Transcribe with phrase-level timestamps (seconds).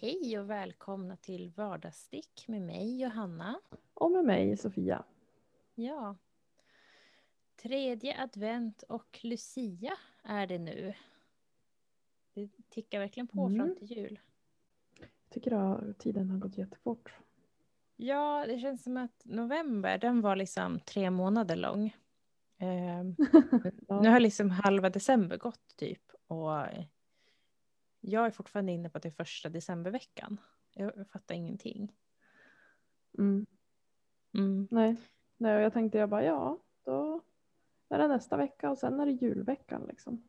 [0.00, 3.60] Hej och välkomna till Vardagsstick med mig Johanna.
[3.94, 5.04] Och med mig Sofia.
[5.74, 6.16] Ja.
[7.62, 9.92] Tredje advent och Lucia
[10.22, 10.94] är det nu.
[12.34, 13.58] Det tickar verkligen på Mm.
[13.58, 14.20] fram till jul.
[14.98, 17.14] Jag tycker att tiden har gått jättefort.
[17.96, 21.96] Ja, det känns som att november, den var liksom tre månader lång.
[22.58, 23.16] Ehm,
[23.88, 24.00] Ja.
[24.00, 26.02] Nu har liksom halva december gått typ.
[26.26, 26.50] Och
[28.00, 30.40] jag är fortfarande inne på att det är första decemberveckan.
[30.74, 31.92] Jag fattar ingenting.
[33.18, 33.46] Mm.
[34.34, 34.68] Mm.
[34.70, 34.96] Nej.
[35.36, 37.20] Nej, och jag tänkte jag bara ja, då
[37.88, 40.28] är det nästa vecka och sen är det julveckan liksom.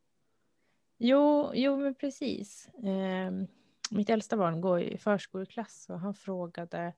[0.98, 2.70] Jo, jo men precis.
[2.84, 3.48] Ehm,
[3.92, 6.94] mitt äldsta barn går i förskoleklass och han frågade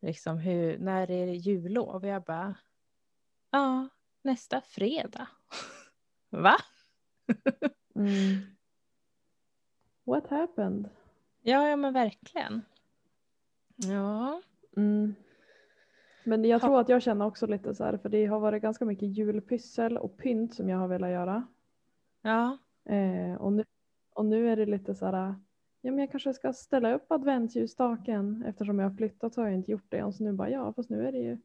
[0.00, 1.94] liksom hur, när är det jullov?
[1.94, 2.54] Och jag bara,
[3.50, 3.88] ja,
[4.22, 5.28] nästa fredag.
[6.30, 6.56] Va?
[7.94, 8.55] Mm.
[10.06, 10.88] What happened?
[11.42, 12.62] Ja, ja men verkligen.
[13.76, 14.40] Ja,
[14.76, 15.14] Mm.
[16.24, 18.84] Men jag tror att jag känner också lite så här, för det har varit ganska
[18.84, 21.46] mycket julpyssel och pynt som jag har velat göra.
[22.22, 23.64] ja, Eh, och, nu,
[24.14, 25.34] och nu är det lite så här,
[25.80, 29.56] ja men jag kanske ska ställa upp adventsljusstaken eftersom jag har flyttat så har jag
[29.56, 30.02] inte gjort det.
[30.02, 31.38] Och så nu bara ja, fast nu är det ju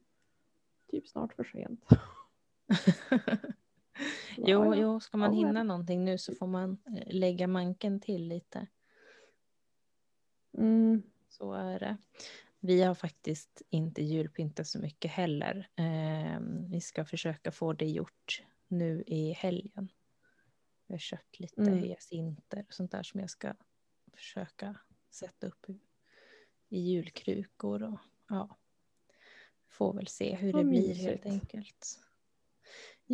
[0.90, 1.84] typ snart för sent.
[4.36, 8.66] Jo, jo, ska man hinna någonting nu så får man eh, lägga manken till lite.
[10.58, 11.96] Mm, Så är det.
[12.60, 15.68] Vi har faktiskt inte julpyntat så mycket heller.
[15.76, 19.88] Ehm, vi ska försöka få det gjort nu i helgen.
[20.86, 21.78] Jag har köpt lite Mm.
[21.78, 23.54] hyacinter och sånt där som jag ska
[24.16, 25.80] försöka sätta upp i,
[26.68, 27.82] i julkrukor.
[27.82, 27.98] Och,
[28.28, 28.58] ja,
[29.68, 31.98] får väl se hur Vad det blir helt enkelt.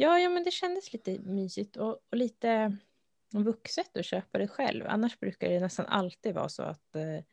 [0.00, 2.76] Ja, ja, men det kändes lite mysigt och, och lite
[3.32, 4.84] vuxet att köpa det själv.
[4.88, 7.24] Annars brukar det nästan alltid vara så att eh,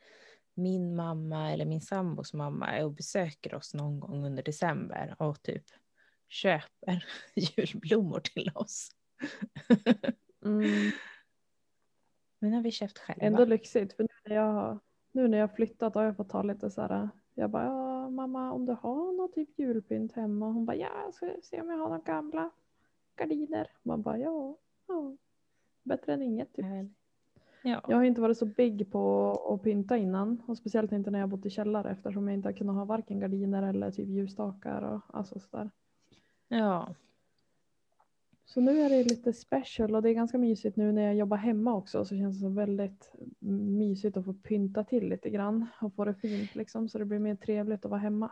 [0.54, 5.42] min mamma eller min sambos mamma är och besöker oss någon gång under december och
[5.42, 5.64] typ
[6.30, 8.90] köper julblommor till oss.
[10.46, 10.92] mm.
[12.40, 13.26] Men har vi köpt själva.
[13.26, 14.80] Ändå lyxigt för nu när jag
[15.12, 17.10] nu när jag flyttat har jag fått ta lite så här.
[17.34, 20.46] Jag bara ja mamma om du har något typ julpynt hemma.
[20.46, 22.50] Hon bara ja jag ska se om jag har några gamla
[23.16, 23.72] gardiner.
[23.84, 24.58] Man bara ja,
[24.88, 25.18] ja.
[25.84, 26.66] bättre än inget typ.
[27.64, 27.82] Ja.
[27.88, 31.30] Jag har inte varit så big på att pynta innan och speciellt inte när jag
[31.30, 35.18] bott i källare eftersom jag inte har kunnat ha varken gardiner eller typ ljusstakar och
[35.18, 35.72] alltså sådär.
[36.48, 36.96] ja.
[38.46, 41.38] Så nu är det lite special och det är ganska mysigt nu när jag jobbar
[41.38, 45.96] hemma också så känns det så väldigt mysigt att få pynta till lite grann och
[45.96, 48.32] få det fint liksom så det blir mer trevligt att vara hemma.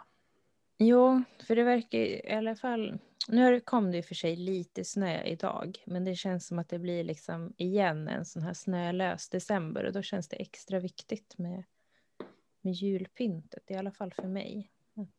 [0.78, 3.00] Jo, för det verkar i alla fall...
[3.29, 6.69] Nu kom det i och för sig lite snö idag, men det känns som att
[6.69, 11.38] det blir liksom igen en sån här snölös december och då känns det extra viktigt
[11.38, 11.63] med,
[12.62, 14.72] med julpyntet, i alla fall för mig.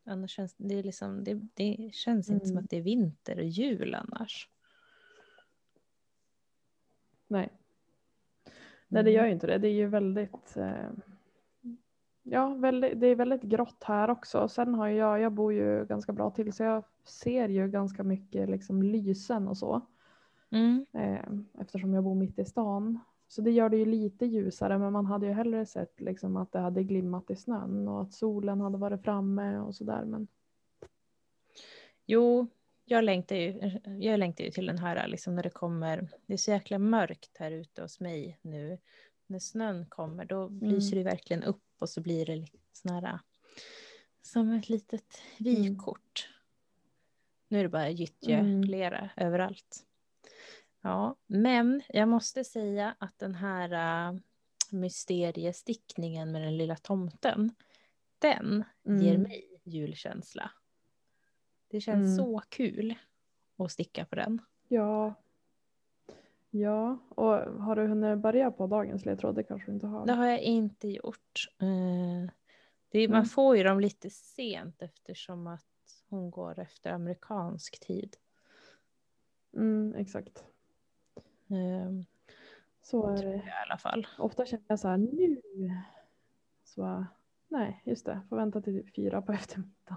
[0.04, 2.64] Annars känns det, liksom, det, det känns inte som Mm.
[2.64, 4.48] att det är vinter och jul annars.
[7.28, 7.52] Nej.
[8.88, 9.58] Nej det gör ju inte det.
[9.58, 10.90] Det är ju väldigt eh,
[12.26, 14.48] Ja, väldigt, det är väldigt grått här också.
[14.48, 18.48] Sen har jag, jag bor ju ganska bra till så jag ser ju ganska mycket
[18.50, 19.80] liksom lysen och så.
[20.50, 20.86] Mm.
[20.92, 23.00] eh, eftersom jag bor mitt i stan.
[23.28, 26.52] Så det gör det ju lite ljusare men man hade ju hellre sett liksom att
[26.52, 30.04] det hade glimmat i snön och att solen hade varit framme och sådär.
[30.04, 30.26] Men
[32.06, 32.46] Jo,
[32.84, 36.36] jag längtar, ju, jag längtar ju till den här liksom när det kommer, det är
[36.36, 38.78] så jäkla mörkt här ute hos mig nu.
[39.26, 43.18] När snön kommer då lyser det verkligen upp och så blir det sån här,
[44.22, 46.28] som ett litet vykort.
[47.48, 49.10] Nu är det bara gyttje, Mm.
[49.16, 49.86] överallt.
[50.80, 53.72] Ja, men jag måste säga att den här
[54.12, 54.18] äh,
[54.70, 57.54] mysteriestickningen med den lilla tomten,
[58.18, 59.22] den ger Mm.
[59.22, 60.50] mig julkänsla.
[61.74, 62.26] Det känns Mm.
[62.26, 62.94] så kul
[63.56, 64.40] att sticka på den.
[64.68, 65.14] ja.
[66.50, 69.34] Ja, och har du hunnit börja på dagens ledtråd?
[69.34, 70.06] Det kanske du inte har.
[70.06, 71.48] Det har jag inte gjort.
[71.58, 72.30] Eh,
[72.88, 73.24] Det är, man Mm.
[73.26, 75.66] får ju dem lite sent eftersom att
[76.08, 78.16] hon går efter amerikansk tid.
[79.56, 80.44] Mm, exakt.
[81.50, 81.90] Eh,
[82.82, 83.30] Så är det.
[83.30, 84.06] jag I alla fall.
[84.18, 85.40] Ofta känner jag så här nu.
[86.64, 87.06] Så
[87.48, 88.20] nej, just det.
[88.28, 89.96] Får vänta till typ fyra på eftermiddagen.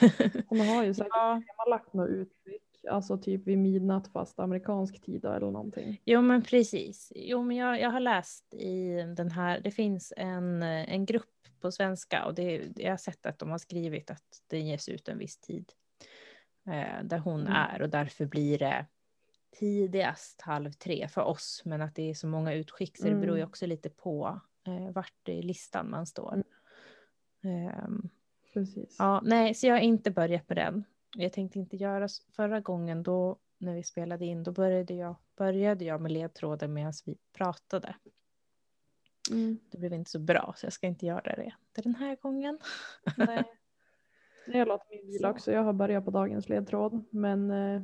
[0.48, 2.62] Hon har ju säkert ja, lagt något uttryck.
[2.90, 6.02] Alltså typ vid midnatt fast amerikansk tid eller någonting.
[6.04, 7.12] jo men precis.
[7.14, 11.24] Jo men jag, jag har läst i den här, det finns en, en grupp
[11.60, 15.08] på svenska och det, jag har sett att de har skrivit att den ges ut
[15.08, 15.72] en viss tid.
[16.66, 17.52] Eh, där hon Mm.
[17.52, 18.86] är och därför blir det
[19.58, 21.62] tidigast halv tre för oss.
[21.64, 23.48] Men att det är så många utskick så det beror ju Mm.
[23.48, 26.42] också lite på eh, vart i listan man står.
[27.44, 28.08] Ehm,
[28.56, 28.96] Precis.
[28.98, 30.84] ja, nej, så jag har inte börjat med den.
[31.16, 35.84] Jag tänkte inte göra förra gången då när vi spelade in, då började jag, började
[35.84, 37.96] jag med ledtråden medan vi pratade.
[39.30, 39.58] Mm.
[39.70, 42.58] Det blev inte så bra, så jag ska inte göra det till den här gången.
[43.16, 43.44] Nej.
[44.46, 45.34] Jag låter min vila Så.
[45.34, 45.52] också.
[45.52, 47.04] Jag har börjat på dagens ledtråd.
[47.10, 47.82] Men eh,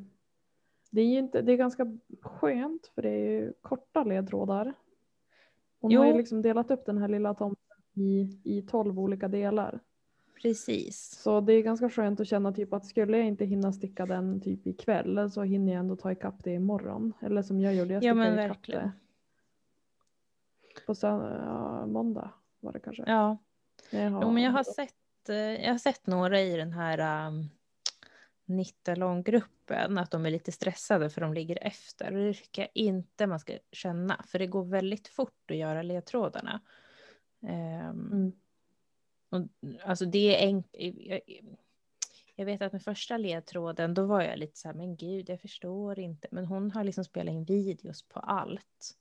[0.90, 4.74] det är ju inte, det är ganska skönt för det är ju korta ledtrådar.
[5.80, 6.16] Hon har ju Jo.
[6.16, 9.80] liksom delat upp den här lilla tomten i, i tolv olika delar.
[10.42, 11.20] Precis.
[11.22, 14.40] Så det är ganska skönt att känna typ att skulle jag inte hinna sticka den
[14.40, 17.12] typ ikväll så hinner jag ändå ta ikapp det imorgon.
[17.22, 18.92] Eller som jag gjorde, jag Ja, stickade men ikapp det
[20.86, 22.30] på ja, måndag
[22.60, 23.04] var det kanske.
[23.06, 23.38] Ja,
[23.92, 27.48] Nej, jo, men jag har sett, eh, jag har sett några i den här um,
[28.44, 32.12] Nittalong-gruppen att de är lite stressade för de ligger efter.
[32.16, 35.82] Och det tycker jag inte man ska känna, för det går väldigt fort att göra
[35.82, 36.60] ledtrådarna.
[37.42, 38.32] Ehm, Mm.
[39.32, 39.48] Och,
[39.84, 40.96] alltså det är enkelt.
[40.96, 41.20] Jag,
[42.36, 45.40] jag vet att med första ledtråden, då var jag lite så här, men gud, jag
[45.40, 46.28] förstår inte.
[46.30, 48.96] Men hon har liksom spelat in videos på allt.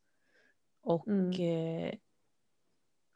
[0.82, 1.32] Och Mm.
[1.32, 1.94] eh,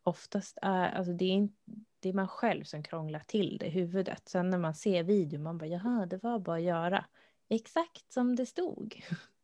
[0.04, 1.56] oftast är, alltså det är, inte,
[2.00, 4.30] det är man själv som krånglar till det i huvudet.
[4.30, 7.06] Sen när man ser videon, man bara, jaha, det var bara att göra.
[7.50, 9.04] Exakt som det stod.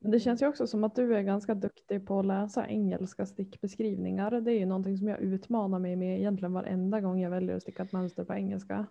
[0.00, 3.26] Men det känns ju också som att du är ganska duktig på att läsa engelska
[3.26, 4.30] stickbeskrivningar.
[4.40, 7.62] Det är ju någonting som jag utmanar mig med egentligen varenda gång jag väljer att
[7.62, 8.86] sticka ett mönster på engelska.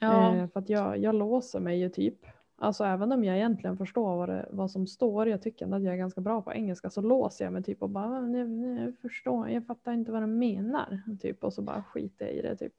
[0.00, 2.18] Ja, Eh, för att jag, jag låser mig ju typ.
[2.60, 5.82] Alltså även om jag egentligen förstår vad, det, vad som står, jag tycker ändå att
[5.82, 8.50] jag är ganska bra på engelska, så låser jag mig typ och bara, "Ah, jag,
[8.86, 11.00] jag förstår, jag fattar inte vad de menar.
[11.20, 12.72] Typ, och så bara skiter jag i det typ.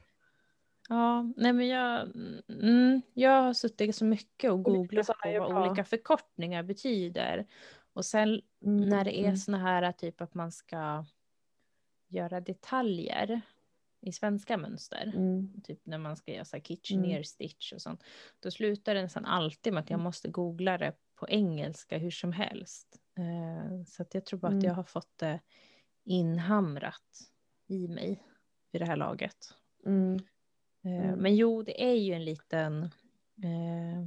[0.90, 2.02] Ja, nej men jag,
[2.50, 7.48] mm, jag har suttit så mycket och googlat på vad olika förkortningar betyder.
[7.94, 11.06] Och sen Mm, när det är mm, såna här typ att man ska
[12.08, 13.42] göra detaljer
[14.02, 15.14] i svenska mönster.
[15.16, 17.24] mm, Typ när man ska göra så här kitcheneer Mm.
[17.24, 18.04] stitch och sånt.
[18.40, 20.04] Då slutar det nästan alltid med att jag Mm.
[20.04, 22.98] måste googla det på engelska hur som helst.
[23.18, 25.42] Eh, så att jag tror bara att jag har fått det
[26.06, 27.20] inhamrat
[27.68, 28.24] i mig
[28.72, 29.54] vid det här laget.
[29.86, 30.18] mm,
[30.84, 31.20] Mm.
[31.20, 32.84] Men jo, det är ju en liten
[33.44, 33.98] eh,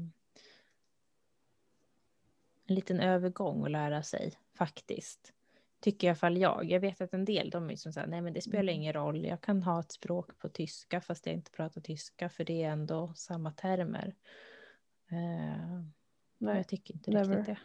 [2.66, 5.32] en liten övergång att lära sig faktiskt.
[5.80, 6.70] Tycker i alla fall jag.
[6.70, 8.74] Jag vet att en del de är som säger nej men det spelar Mm.
[8.74, 9.24] ingen roll.
[9.24, 12.70] Jag kan ha ett språk på tyska fast jag inte pratar tyska för det är
[12.70, 14.14] ändå samma termer.
[15.10, 15.82] Eh,
[16.38, 17.36] nej, jag tycker inte never.
[17.36, 17.56] riktigt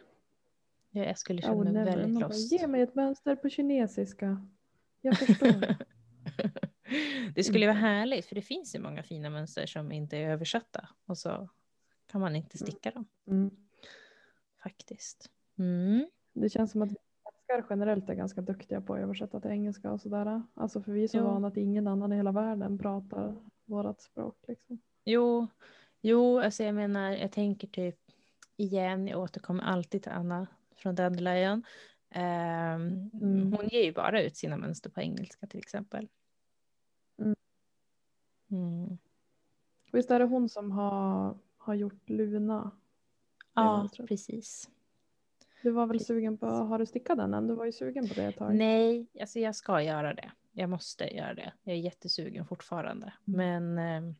[0.90, 1.00] det.
[1.00, 1.96] Jag, skulle känna would mig never.
[1.96, 2.52] väldigt lost.
[2.52, 4.46] Ge mig ett mönster på kinesiska.
[5.00, 5.76] Jag förstår.
[7.34, 7.86] Det skulle vara Inte.
[7.86, 11.48] härligt för det finns ju många fina mönster som inte är översatta och så
[12.06, 13.50] kan man inte sticka dem Mm.
[14.62, 15.30] faktiskt.
[15.58, 16.06] Mm.
[16.32, 20.00] Det känns som att svenskar generellt är ganska duktiga på att översätta till engelska och
[20.00, 20.42] sådär.
[20.54, 21.24] Alltså för vi är så Jo.
[21.24, 24.78] vana att ingen annan i hela världen pratar vårat språk liksom.
[25.04, 25.46] Jo,
[26.00, 27.98] jo, alltså jag menar, jag tänker typ
[28.56, 30.46] igen, jag återkommer alltid till Anna
[30.76, 31.64] från Dandelion.
[32.10, 33.52] Ehm, Mm.
[33.52, 36.08] Hon ger ju bara ut sina mönster på engelska till exempel.
[38.50, 38.84] Mm.
[38.84, 38.98] Mm.
[39.92, 42.70] Visst är det hon som har, har gjort Luna?
[43.54, 44.70] Ja, precis.
[45.62, 46.06] Du var väl Precis.
[46.06, 47.46] sugen på, har du stickat den än?
[47.46, 48.54] Du var ju sugen på det ett tag.
[48.54, 50.32] Nej, alltså jag ska göra det.
[50.52, 51.52] Jag måste göra det.
[51.62, 53.12] Jag är jättesugen fortfarande.
[53.26, 53.64] Mm.
[53.64, 54.14] Men ehm,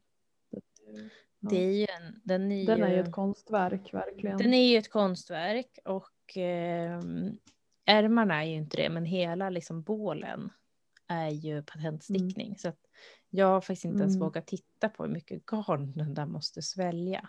[1.40, 4.38] det är ju en, den är Den är ju ett konstverk verkligen.
[4.38, 7.00] Den är ju ett konstverk och eh,
[7.84, 10.50] ärmarna är ju inte det, men hela liksom bålen
[11.06, 12.58] är ju patentstickning.
[12.58, 12.87] Så att
[13.30, 14.26] jag har faktiskt inte ens Mm.
[14.26, 17.28] vågat titta på hur mycket garn den där måste svälja.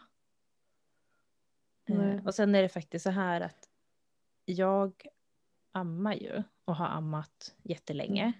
[1.90, 3.70] Eh, och sen är det faktiskt så här att
[4.46, 5.08] jag
[5.72, 8.34] ammar ju och har ammat jättelänge.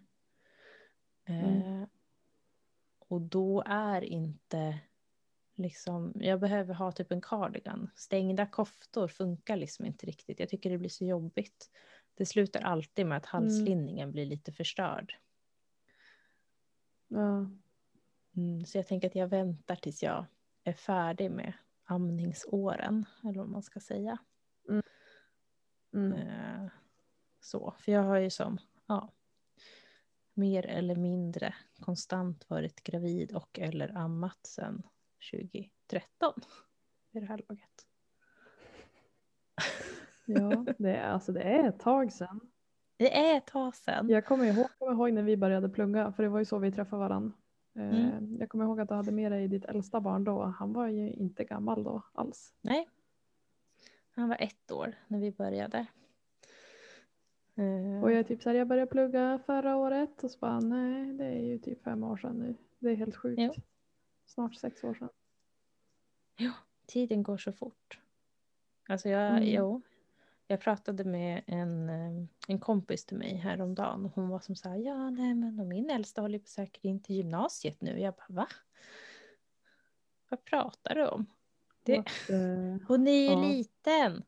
[1.28, 1.62] Mm.
[1.84, 1.88] Eh,
[3.00, 4.80] och då är inte
[5.56, 7.90] liksom, jag behöver ha typ en cardigan.
[7.96, 10.40] Stängda koftor funkar liksom inte riktigt.
[10.40, 11.72] Jag tycker det blir så jobbigt.
[12.16, 15.14] Det slutar alltid med att halslinningen blir lite förstörd.
[17.10, 17.50] Ja.
[18.38, 20.26] Mm, så jag tänker att jag väntar tills jag
[20.64, 24.18] är färdig med amningsåren, eller vad man ska säga.
[25.94, 26.14] Mm.
[26.14, 26.72] Eh,
[27.40, 29.12] så, för jag har ju som, ja,
[30.34, 34.84] mer eller mindre konstant varit gravid och eller ammat sedan
[35.32, 36.34] 2013
[37.12, 37.88] vid det här laget.
[40.26, 42.52] ja, det är, alltså det är ett tag sedan.
[43.00, 44.10] Det är ett tag sedan.
[44.10, 46.72] Jag kommer ihåg, kommer ihåg när vi började plugga, för det var ju så vi
[46.72, 47.32] träffade varandra.
[47.76, 48.38] Eh, Mm.
[48.40, 50.42] Jag kommer ihåg att du hade med dig ditt äldsta barn då.
[50.44, 52.54] Han var ju inte gammal då alls.
[52.62, 52.90] Nej.
[54.12, 55.78] Han var ett år när vi började.
[57.56, 60.60] Eh, Och jag är typ så här, jag började plugga förra året och så bara
[60.60, 62.56] nej, det är ju typ fem år sedan nu.
[62.80, 63.42] Det är helt sjukt.
[63.42, 63.54] Jo.
[64.26, 65.10] Snart sex år sedan.
[66.88, 68.00] Tiden går så fort.
[68.90, 69.44] Alltså jag, Mm.
[69.50, 69.82] jo,
[70.52, 74.78] jag pratade med en, eh, en kompis till mig häromdagen och hon var som här,
[74.78, 78.00] ja nej men och min äldsta håller på söka in till gymnasiet nu.
[78.00, 78.48] Jag bara, va?
[80.30, 81.26] Vad pratar du om?
[81.84, 81.96] Det-
[82.30, 83.42] eh, Hon är ju Ja.
[83.48, 84.24] liten.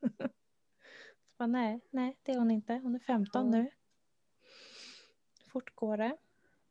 [0.00, 0.08] så
[1.38, 2.74] bara, nej, nej det är hon inte.
[2.74, 3.58] Hon är 15 Ja.
[3.58, 3.70] nu.
[5.52, 6.16] Fort går det.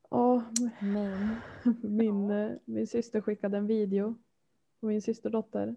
[0.10, 0.44] ja,
[0.82, 1.36] Men,
[1.84, 4.16] min, eh, min syster skickade en video
[4.80, 5.76] på min systerdotter.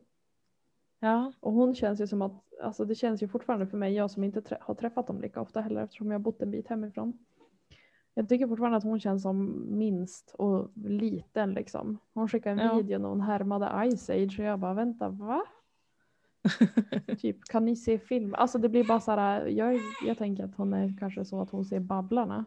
[1.01, 4.11] Ja, Och hon känns ju som att, alltså det känns ju fortfarande för mig, jag
[4.11, 6.69] som inte trä- har träffat dem lika ofta heller eftersom jag har bott en bit
[6.69, 7.19] hemifrån.
[8.15, 11.99] Jag tycker fortfarande att hon känns som minst och liten liksom.
[12.15, 12.75] Hon skickade en Ja.
[12.77, 15.43] video när hon härmade Ice Age och jag bara vänta va?
[17.19, 18.35] Typ kan ni se film?
[18.35, 21.51] Alltså det blir bara så här, jag, jag tänker att hon är kanske så att
[21.51, 22.45] hon ser Babblarna.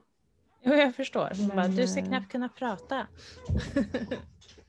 [0.61, 1.29] jo, jag förstår.
[1.39, 3.07] Hon bara, du ska eh, knappt kunna prata.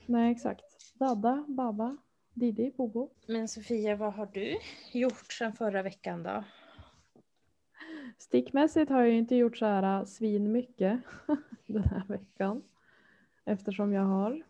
[0.05, 0.63] Nej exakt.
[0.99, 1.97] Dadda, Baba,
[2.35, 3.09] Didi, Bobo.
[3.27, 4.57] Men Sofia, vad har du
[4.93, 6.43] gjort sedan förra veckan då?
[8.17, 10.99] Stickmässigt har jag inte gjort så här äh, svin mycket
[11.67, 12.63] den här veckan.
[13.45, 14.43] Eftersom jag har,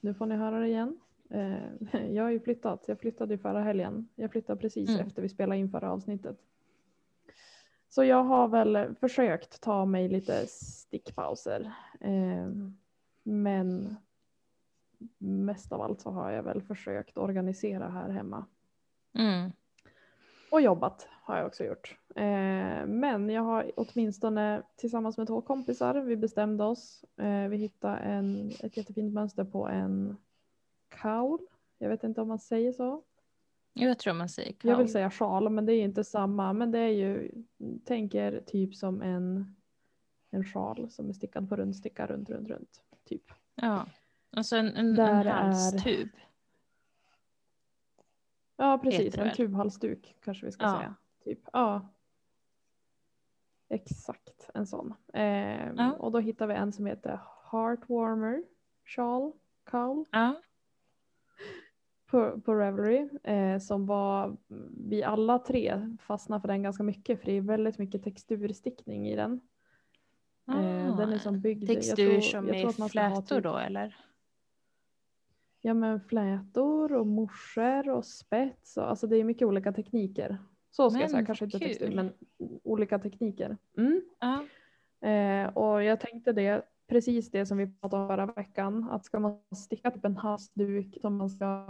[0.00, 1.00] nu får ni höra det igen.
[1.30, 4.08] Eh, jag har ju flyttat, jag flyttade förra helgen.
[4.14, 5.06] Jag flyttade precis Mm.
[5.06, 6.36] efter vi spelade in förra avsnittet.
[7.88, 11.72] Så jag har väl försökt ta mig lite stickpauser.
[12.00, 12.48] Eh,
[13.22, 13.96] men
[15.18, 18.46] mest av allt så har jag väl försökt organisera här hemma.
[19.18, 19.52] Mm.
[20.50, 21.96] Och jobbat har jag också gjort.
[22.16, 27.04] Eh, men jag har åtminstone tillsammans med två kompisar, vi bestämde oss.
[27.16, 30.16] Eh, vi hittade en, ett jättefint mönster på en
[30.88, 31.46] kaul.
[31.78, 33.02] Jag vet inte om man säger så.
[33.72, 34.92] Jag tror man säger Jag vill kaul.
[34.92, 36.52] säga sjal, men det är inte samma.
[36.52, 37.30] Men det är ju,
[37.84, 39.56] tänker typ som en,
[40.30, 42.82] en sjal som är stickad på rundsticka runt, runt, runt.
[43.04, 43.22] Typ.
[43.54, 43.86] Ja,
[44.36, 46.08] alltså en, en, Där en är- halstub.
[48.56, 49.18] Ja, precis.
[49.18, 50.76] En tubhalsduk kanske vi ska Ja.
[50.78, 50.94] säga.
[51.24, 51.40] Typ.
[51.52, 51.88] Ja.
[53.68, 54.94] Exakt en sån.
[55.12, 55.92] Eh, Ja.
[55.92, 57.20] Och då hittar vi en som heter
[57.52, 58.42] Heartwarmer
[58.84, 59.32] Shawl
[59.64, 60.40] Cowl Ja,
[62.06, 63.08] på, på Revelry.
[63.22, 64.36] Eh, som var,
[64.88, 69.16] vi alla tre fastnade för den ganska mycket för det är väldigt mycket texturstickning i
[69.16, 69.40] den.
[70.48, 71.66] Eh, den är som byggd.
[71.66, 73.96] textur tror- som jag tror är att man ska ha flätor typ- då eller?
[75.66, 78.76] Ja men flätor och morsor och spets.
[78.76, 80.38] Och, alltså det är mycket olika tekniker.
[80.70, 81.94] Så ska jag Men säga, vad kanske inte kul.
[81.96, 82.12] men
[82.64, 83.56] olika tekniker.
[83.76, 84.02] Mm.
[84.20, 84.44] Ja,
[85.04, 89.18] Eh, och jag tänkte det, precis det som vi pratade om förra veckan, att ska
[89.20, 91.64] man sticka typ en halsduk som man ska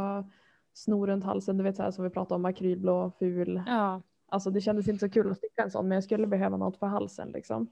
[0.73, 3.63] sno runt halsen, du vet så här som vi pratade om, akrylblå, ful.
[3.67, 4.03] ja.
[4.29, 6.77] Alltså det kändes inte så kul att sticka en sån, men jag skulle behöva något
[6.77, 7.67] för halsen liksom.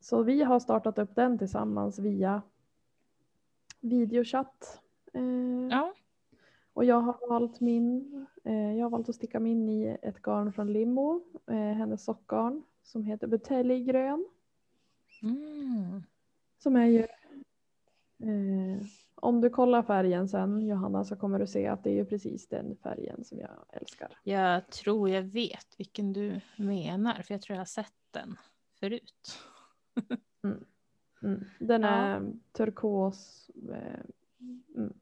[0.00, 2.42] Så vi har startat upp den tillsammans via
[3.82, 4.80] videochatt.
[5.12, 5.94] Eh, ja.
[6.72, 10.52] och jag har valt min, eh, jag har valt att sticka min i ett garn
[10.52, 14.26] från Limmo, eh, hennes sockgarn som heter buteljgrön.
[15.22, 16.02] Mm.
[16.58, 17.00] Som är ju,
[18.18, 22.04] eh, om du kollar färgen sen Johanna så kommer du se att det är ju
[22.04, 24.18] precis den färgen som jag älskar.
[24.22, 28.36] Jag tror jag vet vilken du menar, för jag tror jag har sett den
[28.80, 29.38] förut.
[31.22, 31.44] Mm.
[31.58, 31.88] Den Ja.
[31.88, 33.50] är turkos.
[33.72, 34.00] Eh,
[34.76, 34.92] mm.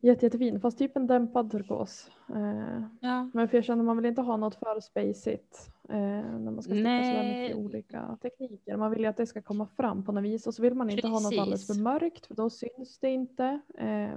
[0.00, 2.10] Jätte, jättefin, fast typ en dämpad turkos.
[2.34, 6.50] Eh, Ja, men för jag känner man vill inte ha något för spacigt eh, när
[6.50, 7.42] man ska sticka Nej.
[7.42, 8.76] mycket olika tekniker.
[8.76, 10.90] Man vill ju att det ska komma fram på något vis och så vill man
[10.90, 11.82] inte ha något alldeles för Precis.
[11.82, 13.60] mörkt för då syns det inte.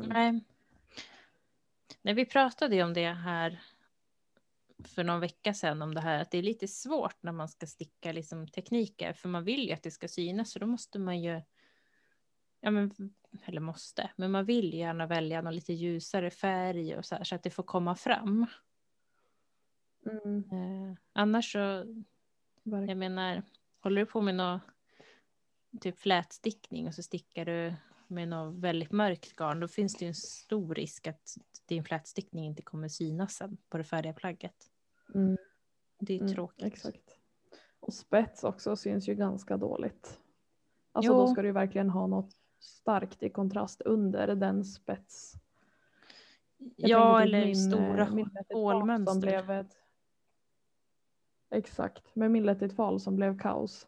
[0.07, 0.43] Nej.
[2.01, 3.61] Nej, vi pratade ju om det här
[4.83, 7.65] för någon vecka sedan om det här att det är lite svårt när man ska
[7.65, 11.21] sticka liksom tekniker för man vill ju att det ska synas så då måste man
[11.21, 11.41] ju
[12.59, 12.91] ja men
[13.45, 17.35] eller måste men man vill gärna välja någon lite ljusare färg och så här så
[17.35, 18.45] att det får komma fram.
[20.05, 21.85] mm, Eh, annars så
[22.63, 23.43] jag menar
[23.79, 24.59] håller du på med någon
[25.81, 27.73] typ flätstickning och så stickar du
[28.09, 32.45] med något väldigt mörkt garn då finns det ju en stor risk att din flätstickning
[32.45, 34.55] inte kommer synas sen på det färdiga plagget.
[35.15, 35.37] Mm.
[35.99, 36.65] Det är Mm, tråkigt.
[36.65, 37.15] Exakt.
[37.79, 40.19] Och spets också syns ju ganska dåligt.
[40.91, 41.17] Alltså Jo.
[41.17, 45.33] då ska du verkligen ha något starkt i kontrast under den spets.
[46.57, 49.11] Jag Ja, typ eller min, stora eh, min hålmönster.
[49.13, 49.77] Som blev ett...
[51.51, 53.87] Exakt, med min Let It Fall som blev kaos.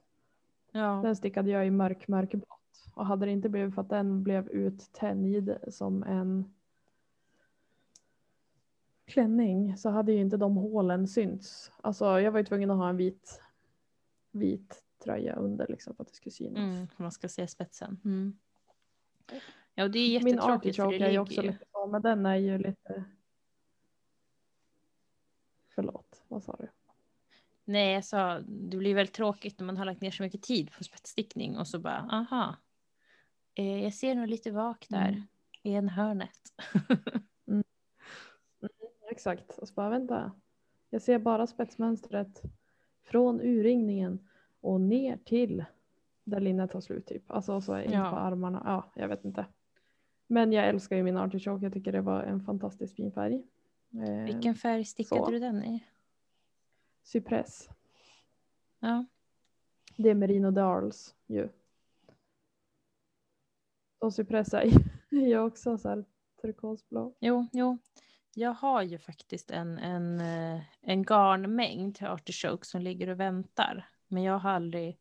[0.72, 2.61] Ja, Den stickade jag i mörk, mörkblått.
[2.94, 6.54] Och hade det inte blivit för att den blev uttänjd som en
[9.06, 11.72] klänning så hade ju inte de hålen synts.
[11.82, 13.42] Alltså jag var ju tvungen att ha en vit,
[14.32, 16.58] vit tröja under liksom för att det skulle synas.
[16.58, 18.00] Mm, man ska se spetsen.
[18.06, 18.38] Mm.
[19.76, 22.26] Ja, och det är Min jättetråkigt det artichoke är ju också lite så, men den
[22.26, 23.04] är ju lite...
[25.76, 26.68] Förlåt, vad sa du?
[27.66, 30.72] Nej, jag sa det blir väldigt tråkigt när man har lagt ner så mycket tid
[30.78, 32.56] på spetsstickning och så bara, aha.
[33.56, 35.22] Eh, jag ser nog lite vak där Mm.
[35.64, 36.40] i en hörnet.
[39.12, 40.32] Exakt, och så bara vänta.
[40.90, 42.42] Jag ser bara spetsmönstret
[43.04, 44.28] från urringningen
[44.62, 45.66] och ner till
[46.24, 47.32] där linnet tar slut typ.
[47.32, 48.10] Alltså så in Ja.
[48.10, 48.62] på armarna.
[48.66, 49.46] Ja, jag vet inte.
[50.28, 51.66] Men jag älskar ju min artichoke.
[51.66, 53.44] Jag tycker det var en fantastiskt fin färg.
[54.08, 55.32] Eh, Vilken färg stickade så.
[55.32, 55.84] du den i?
[57.04, 57.70] Cypress.
[58.80, 59.06] Ja.
[59.98, 61.50] Det är Merino Darls ju.
[64.00, 64.72] Och cypress är
[65.10, 66.06] ju också så här
[66.42, 67.16] turkosblå.
[67.20, 67.78] Jo, jo.
[68.34, 73.90] Jag har ju faktiskt en, en, eh, en garnmängd artichoke som ligger och väntar.
[74.08, 75.00] Men jag har aldrig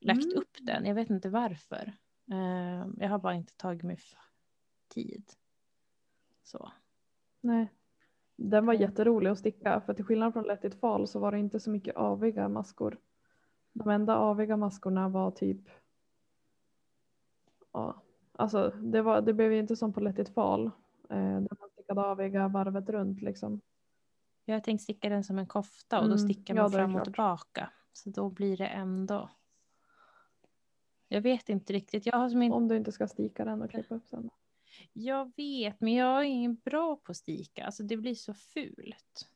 [0.00, 0.36] lagt Mm.
[0.38, 0.86] upp den.
[0.86, 1.92] Jag vet inte varför.
[2.30, 3.98] Eh, jag har bara inte tagit mig
[4.88, 5.32] tid.
[6.42, 6.72] Så.
[7.40, 7.68] Nej.
[8.44, 11.38] Den var jätterolig att sticka för till skillnad från Let it fall så var det
[11.38, 12.98] inte så mycket aviga maskor.
[13.72, 15.68] De enda aviga maskorna var typ
[17.72, 20.66] ja, alltså det, var, det blev ju inte som på Let it fall.
[21.10, 23.60] Eh, där man stickade aviga varvet runt liksom.
[24.44, 26.78] Jag har tänkt sticka den som en kofta och då Mm, stickar ja, man är
[26.78, 27.70] fram och tillbaka.
[27.92, 29.30] Så då blir det ändå.
[31.08, 32.06] Jag vet inte riktigt.
[32.06, 34.30] Jag har som inte Om du inte ska sticka den och klippa upp sen.
[34.92, 37.66] Jag vet, men jag är ingen bra på att stika.
[37.66, 39.28] Alltså det blir så fult.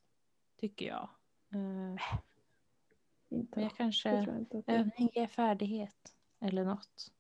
[0.61, 1.09] Tycker jag.
[1.55, 2.03] Eh,
[3.29, 3.53] Inte.
[3.55, 4.09] men jag kanske...
[4.09, 6.15] jag inte Övning ger färdighet.
[6.41, 7.13] Eller något.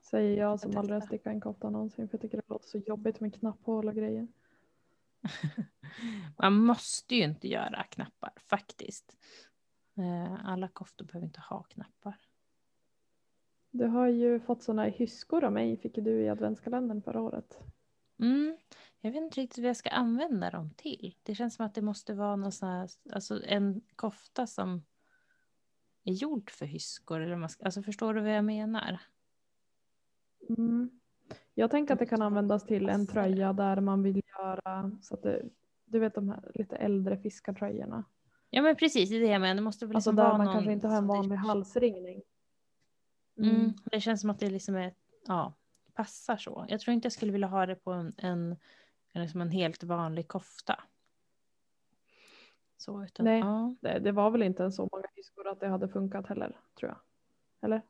[0.00, 2.78] säger jag som aldrig har stickat en kofta någonsin för jag tycker det låter så
[2.78, 4.28] jobbigt med knapphål och grejer.
[6.38, 9.16] Man måste ju inte göra knappar faktiskt.
[9.96, 12.16] Eh, Alla koftor behöver inte ha knappar.
[13.72, 17.58] Du har ju fått sådana hyskor av mig fick du i adventskalendern förra året.
[18.20, 18.56] Mm.
[19.00, 21.14] Jag vet inte riktigt vad jag ska använda dem till.
[21.22, 24.82] Det känns som att det måste vara någon sån här, alltså en kofta som
[26.04, 27.20] är gjord för hyskor.
[27.20, 29.00] Eller man ska, alltså förstår du vad jag menar?
[30.48, 30.90] Mm.
[31.54, 35.22] Jag tänker att det kan användas till en tröja där man vill göra så att
[35.22, 35.42] det,
[35.84, 38.04] du vet de här lite äldre fiskartröjorna.
[38.50, 39.54] Ja men precis, det är det jag menar.
[39.54, 42.22] Det måste väl Alltså liksom där vara man någon kanske inte har en vanlig halsringning.
[43.50, 43.72] Mm.
[43.84, 44.94] Det känns som att det liksom är,
[45.26, 45.52] ja,
[45.94, 46.66] passar så.
[46.68, 48.56] Jag tror inte jag skulle vilja ha det på en, en,
[49.12, 50.80] en, liksom en helt vanlig kofta.
[52.76, 53.40] Så, utan, Nej.
[53.40, 53.74] Ja.
[53.80, 56.90] Det, det var väl inte en så många hyskor att det hade funkat heller tror
[56.90, 56.98] jag.
[57.60, 57.82] Eller?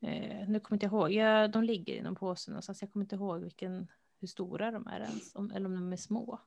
[0.00, 2.82] Eh, nu kommer inte jag ihåg, ja, de ligger i någon påse någonstans.
[2.82, 5.96] Jag kommer inte ihåg vilken, hur stora de är ens, om, eller om de är
[5.96, 6.38] små.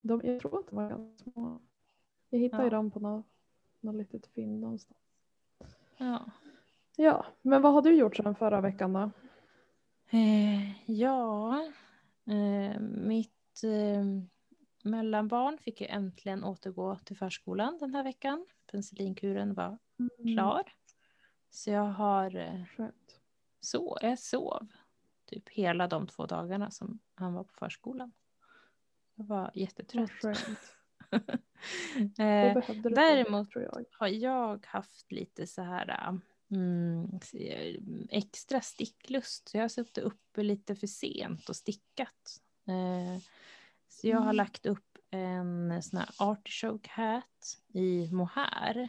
[0.00, 1.60] De, jag tror att de var ganska små.
[2.30, 2.76] Jag hittade ju Ja.
[2.76, 3.26] dem på något,
[3.80, 5.00] något litet fynd någonstans.
[5.98, 6.30] Ja.
[6.96, 9.10] Ja, men vad har du gjort sedan förra veckan då?
[10.10, 11.54] Eh, ja,
[12.26, 14.04] eh, mitt eh,
[14.84, 18.46] mellanbarn fick ju äntligen återgå till förskolan den här veckan.
[18.70, 19.78] Penicillinkuren var
[20.34, 20.62] klar.
[21.50, 23.20] Så jag har eh, Skönt.
[23.60, 24.66] så, jag sov
[25.24, 28.12] typ hela de två dagarna som han var på förskolan.
[29.14, 30.10] Jag var jättetrött.
[30.10, 30.75] skönt.
[32.18, 32.54] Eh,
[32.94, 33.84] däremot- jag.
[33.92, 36.18] har jag haft lite så här
[36.50, 37.18] mm,
[38.10, 39.48] extra sticklust.
[39.48, 42.40] Så jag har suttit uppe lite för sent och stickat.
[42.68, 43.22] Eh,
[43.88, 44.36] så jag har Mm.
[44.36, 48.88] lagt upp en sån här artichoke hat i mohair.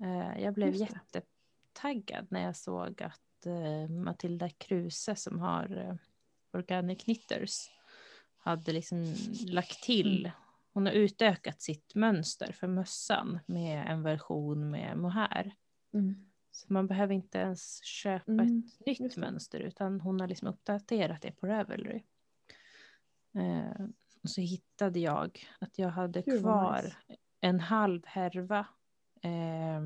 [0.00, 5.94] Eh, jag blev jättetaggad när jag såg att eh, Matilda Kruse som har eh,
[6.52, 7.70] Organic Knitters
[8.38, 9.14] hade liksom
[9.46, 10.32] lagt till Mm.
[10.72, 15.54] Hon har utökat sitt mönster för mössan med en version med mohair.
[15.94, 16.26] Mm.
[16.50, 18.46] Så man behöver inte ens köpa Mm,
[18.80, 22.02] ett nytt just mönster utan hon har liksom uppdaterat det på Ravelry.
[23.34, 23.86] Eh,
[24.22, 26.96] och så hittade jag att jag hade vad kvar nice.
[27.40, 28.58] en halv härva
[29.22, 29.80] eh,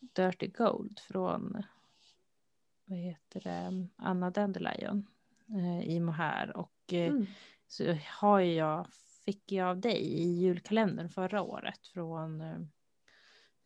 [0.00, 1.62] Dirty Gold från
[2.84, 5.06] vad heter det, Anna Dandelion
[5.48, 6.56] eh, i mohair.
[6.56, 7.26] Och eh, Mm.
[7.66, 8.86] så har jag,
[9.24, 12.58] fick jag av dig i julkalendern förra året från eh,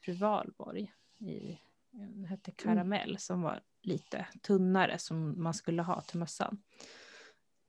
[0.04, 0.92] fru Valborg.
[1.18, 1.58] I,
[1.90, 6.62] den hette Karamell som var lite tunnare som man skulle ha till mössan.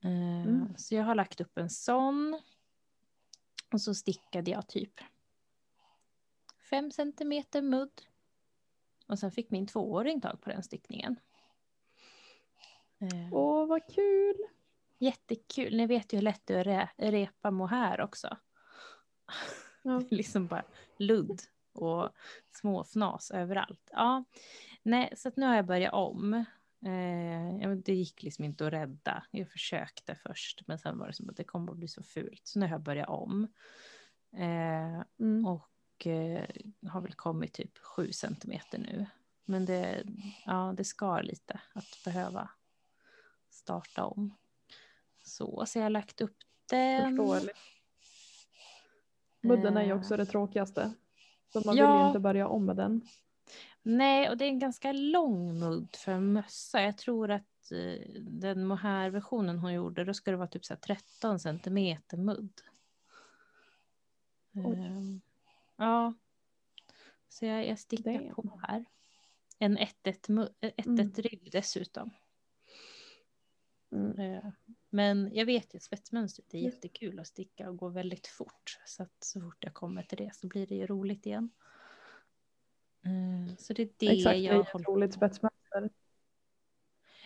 [0.04, 0.78] Eh, Mm.
[0.78, 2.42] Så jag har lagt upp en sån.
[3.72, 4.94] Och så stickade jag typ
[6.70, 8.02] fem centimeter mudd.
[9.08, 11.20] Och sen fick min tvååring tag på den stickningen.
[13.00, 14.36] Eh, Åh, vad kul!
[15.00, 15.78] Jättekul.
[15.78, 18.38] Ni vet ju hur lätt det är att re repa mohair också.
[19.84, 20.02] Ja.
[20.10, 20.64] liksom bara
[20.98, 21.42] ludd
[21.74, 22.10] och
[22.52, 23.90] småfnas överallt.
[23.92, 24.24] Ja,
[24.84, 26.34] nej, så nu har jag börjat om.
[26.86, 29.24] Eh, det gick liksom inte att rädda.
[29.32, 32.42] Jag försökte först, men sen var det som att det kommer att bli så fult.
[32.48, 33.48] Så nu har jag börjat om.
[34.34, 35.46] Eh, Mm.
[35.46, 36.46] och eh,
[36.88, 39.06] har väl kommit typ sju centimeter nu.
[39.46, 40.04] Men det,
[40.46, 42.50] ja, det skar lite att behöva
[43.50, 44.36] starta om.
[45.30, 46.38] Så, så jag har lagt upp
[46.70, 47.18] den.
[47.18, 47.58] Förståeligt.
[49.42, 50.94] Mudden är ju Eh, också det tråkigaste.
[51.54, 52.02] Så man vill Ja.
[52.02, 53.02] ju inte börja om med den.
[53.82, 56.82] Nej, och det är en ganska lång mudd för en mössa.
[56.82, 60.82] Jag tror att eh, den mohair-versionen hon gjorde, då ska det vara typ så här
[60.82, 62.62] 13 centimeter mudd.
[64.56, 65.22] Ehm,
[65.78, 66.14] ja.
[67.30, 68.36] Så jag, jag stickar Damn.
[68.36, 68.86] på här.
[69.60, 70.50] En 1-1
[70.86, 71.12] Mm.
[71.12, 72.10] ribb dessutom.
[73.92, 74.52] Mm.
[74.90, 78.80] Men jag vet ju att spetsmönstret är jättekul att sticka och går väldigt fort.
[78.86, 81.50] Så att så fort jag kommer till det så blir det ju roligt igen.
[83.06, 85.90] Eh, Så det är det Exakt, det är jag ett roligt spetsmönster.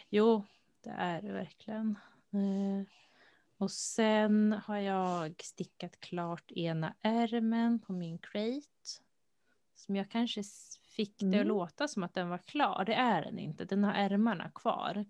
[0.09, 0.43] Jo,
[0.81, 1.97] det är det verkligen.
[2.31, 2.87] Eh,
[3.57, 8.67] och sen har jag stickat klart ena ärmen på min crate.
[9.75, 10.43] Som jag kanske
[10.83, 11.47] fick det att Mm.
[11.47, 12.83] låta som att den var klar.
[12.85, 13.65] Det är den inte.
[13.65, 15.05] Den har ärmarna kvar.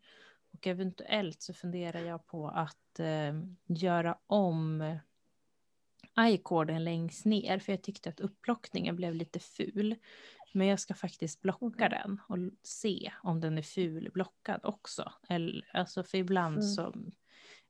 [0.64, 3.34] Och eventuellt så funderar jag på att eh,
[3.68, 4.84] göra om
[6.30, 7.60] i-koden längst ner.
[7.60, 9.96] För jag tyckte att upplockningen blev lite ful.
[10.54, 15.12] Men jag ska faktiskt blocka den och se om den är ful blockad också.
[15.30, 16.68] Eller, alltså för ibland Mm.
[16.68, 16.96] så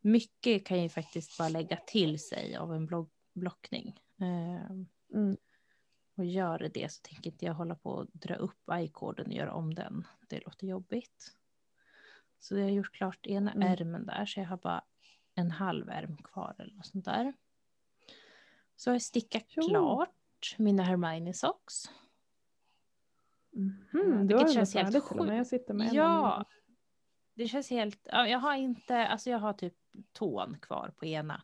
[0.02, 4.00] mycket kan ju faktiskt bara lägga till sig av en block, blockning.
[4.22, 4.72] Eh,
[5.14, 5.38] Mm.
[6.18, 9.34] och gör det det så tänker inte jag hålla på och dra upp i-koden och
[9.34, 10.08] göra om den.
[10.30, 11.36] Det låter jobbigt.
[12.44, 13.68] Så jag har gjort klart ena Mm.
[13.74, 14.84] ärmen där så jag har bara
[15.36, 17.34] en halv ärm kvar eller något sånt där.
[18.76, 19.68] Så har jag stickat Jo.
[19.68, 21.84] klart mina Hermione socks.
[23.52, 25.38] Mhm, vilket du har ändå känns helt med.
[25.38, 26.46] Jag sitter med Ja,
[27.34, 28.08] det känns helt...
[28.12, 29.08] Ja, jag har inte...
[29.08, 29.76] Alltså jag har typ
[30.12, 31.44] tån kvar på ena.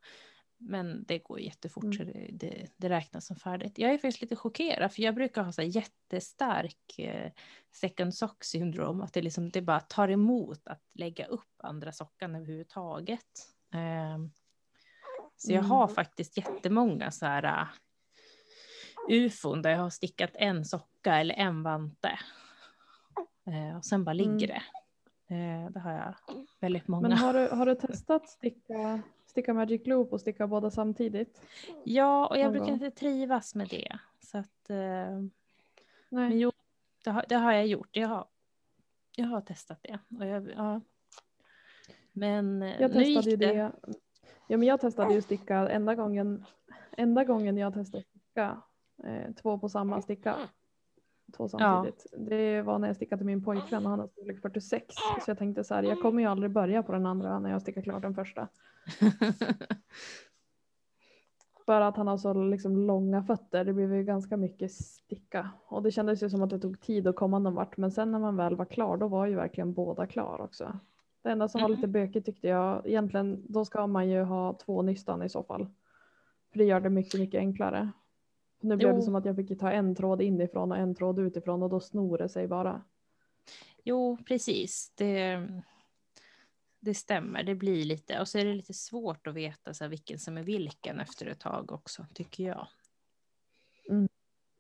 [0.62, 1.98] Men det går jättefort Mm.
[1.98, 3.78] så det, det, det räknas som färdigt.
[3.78, 7.32] Jag är faktiskt lite chockerad för jag brukar ha så jättestark eh,
[7.72, 9.02] second sock syndrom.
[9.02, 13.26] Att det, liksom, det bara tar emot att lägga upp andra sockan överhuvudtaget.
[13.74, 14.32] Ehm,
[15.38, 15.72] så jag Mm.
[15.72, 17.68] har faktiskt jättemånga så här uh,
[19.10, 22.20] ufon där jag har stickat en socka eller en vante.
[23.48, 24.64] Eh, och sen bara ligger det.
[25.36, 26.16] Eh, det har jag
[26.60, 27.08] väldigt många.
[27.08, 31.42] Men har du, har du testat sticka, sticka Magic Loop och sticka båda samtidigt?
[31.84, 32.74] Ja, och jag någon brukar gång?
[32.74, 34.00] inte trivas med det.
[34.20, 35.22] Så att, eh,
[36.10, 36.52] men jo,
[37.04, 37.90] det har, det har jag gjort.
[37.92, 38.28] Jag har,
[39.16, 40.00] jag har testat det.
[40.20, 40.82] Och jag, ja.
[42.12, 43.36] Men eh, Jag nu gick det.
[43.36, 43.72] det.
[44.48, 46.46] Ja, men jag testade ju sticka enda gången,
[46.98, 48.62] enda gången jag testade sticka
[49.04, 50.38] eh, två på samma sticka.
[51.38, 52.06] Två samtidigt.
[52.18, 54.96] Det var när jag stickade till min pojkvän och han har storlek 46.
[55.26, 57.62] Så jag tänkte så här, jag kommer ju aldrig börja på den andra när jag
[57.62, 58.48] stickar klart den första.
[61.66, 63.66] För att han har så liksom långa fötter.
[63.66, 65.50] Det blev ju ganska mycket sticka.
[65.68, 67.78] Och det kändes ju som att det tog tid att komma någon vart.
[67.78, 70.80] Men sen när man väl var klar då var ju verkligen båda klar också.
[71.22, 71.76] Det enda som var Mm.
[71.76, 75.68] lite bökigt tyckte jag egentligen då ska man ju ha två nystan i så fall.
[76.52, 77.90] För det gör det mycket, mycket enklare.
[78.60, 79.02] Nu blev det Jo.
[79.02, 82.18] som att jag fick ta en tråd inifrån och en tråd utifrån och då snor
[82.18, 82.84] det sig bara.
[83.84, 84.92] Jo, precis.
[84.96, 85.48] Det,
[86.80, 87.44] det stämmer.
[87.44, 88.20] Det blir lite.
[88.20, 91.26] Och så är det lite svårt att veta så här, vilken som är vilken efter
[91.26, 92.68] ett tag också, tycker jag.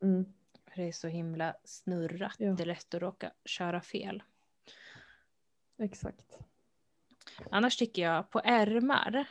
[0.01, 0.25] Mm.
[0.65, 2.35] För det är så himla snurrat.
[2.37, 2.51] Ja.
[2.51, 4.23] Det är lätt att råka köra fel.
[5.77, 6.37] Exakt.
[7.51, 9.25] Annars tycker jag på ärmar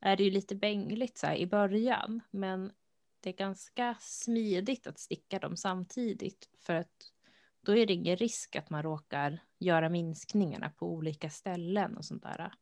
[0.00, 2.20] är det ju lite bängligt så här i början.
[2.30, 2.72] Men
[3.26, 6.48] det är ganska smidigt att sticka dem samtidigt.
[6.58, 7.12] För att
[7.60, 12.22] då är det ingen risk att man råkar göra minskningarna på olika ställen och sånt
[12.22, 12.52] där.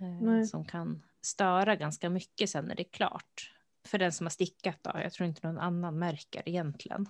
[0.00, 0.46] Eh, Nej.
[0.46, 3.54] som kan störa ganska mycket sen när det är klart.
[3.86, 4.90] För den som har stickat då.
[4.94, 7.06] Jag tror inte någon annan märker egentligen.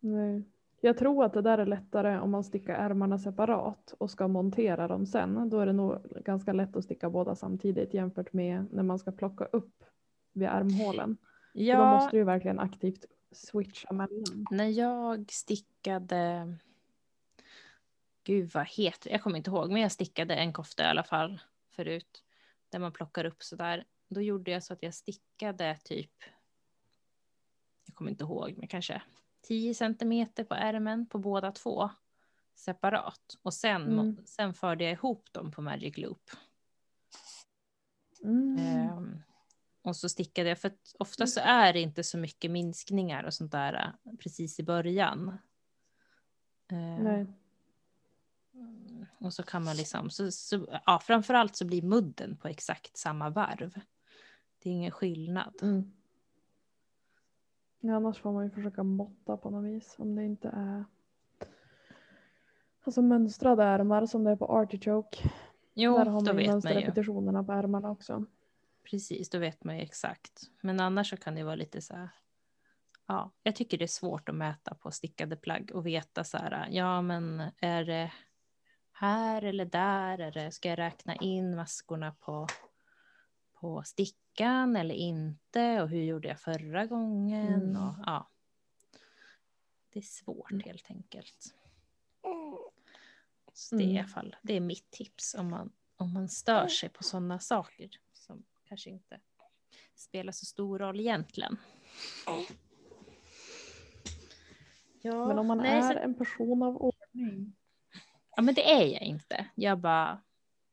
[0.00, 0.44] Nej.
[0.80, 4.88] Jag tror att det där är lättare om man stickar ärmarna separat och ska montera
[4.88, 5.48] dem sen.
[5.48, 9.12] Då är det nog ganska lätt att sticka båda samtidigt jämfört med när man ska
[9.12, 9.84] plocka upp
[10.36, 11.16] vid armhålen.
[11.52, 14.46] För Då Ja, måste du verkligen aktivt switcha mellan.
[14.50, 16.54] när jag stickade...
[18.24, 21.40] Gud vad heter Jag kommer inte ihåg, men jag stickade en kofta i alla fall
[21.70, 22.24] förut.
[22.68, 23.84] Där man plockar upp sådär.
[24.08, 26.12] Då gjorde jag så att jag stickade typ...
[27.86, 29.02] Jag kommer inte ihåg, men kanske
[29.42, 31.90] 10 centimeter på ärmen på båda två.
[32.54, 33.38] separat.
[33.42, 34.16] Och sen, Mm.
[34.26, 36.30] sen förde jag ihop dem på Magic Loop.
[38.24, 38.58] Mm.
[38.58, 39.22] Ehm,
[39.86, 43.34] och så stickade jag, för att ofta så är det inte så mycket minskningar och
[43.34, 45.38] sånt där eh, precis i början.
[46.68, 47.26] Ehm, Nej.
[49.18, 53.30] Och så kan man liksom, så, så, ja, framförallt så blir mudden på exakt samma
[53.30, 53.74] varv.
[54.62, 55.54] Det är ingen skillnad.
[55.62, 55.92] Mm.
[57.80, 60.84] Ja, annars får man ju försöka måtta på något vis om det inte är
[62.84, 65.30] Alltså mönstrade ärmar som det är på Artichoke.
[65.74, 66.48] Jo, Där har man ju.
[66.50, 68.24] mönsterrepetitionerna på ärmarna också.
[68.90, 70.42] Precis, då vet man ju exakt.
[70.60, 72.08] Men annars så kan det vara lite så här.
[73.06, 76.68] Ja, jag tycker det är svårt att mäta på stickade plagg och veta så här.
[76.70, 78.12] Ja, men är det
[78.92, 80.18] här eller där?
[80.18, 82.46] Är det, ska jag räkna in maskorna på,
[83.54, 85.82] på stickan eller inte?
[85.82, 87.62] Och hur gjorde jag förra gången?
[87.62, 87.82] Mm.
[87.82, 88.30] Och, ja.
[89.90, 91.54] Det är svårt helt enkelt.
[93.52, 93.98] Så det är i Mm.
[93.98, 97.90] alla fall det är mitt tips om man, om man stör sig på sådana saker
[98.68, 99.20] kanske inte
[99.94, 101.56] spelar så stor roll egentligen.
[105.02, 107.56] Ja, Men om man nej, är så, en person av ordning.
[108.36, 109.46] ja, men det är jag inte.
[109.54, 110.22] Jag, bara,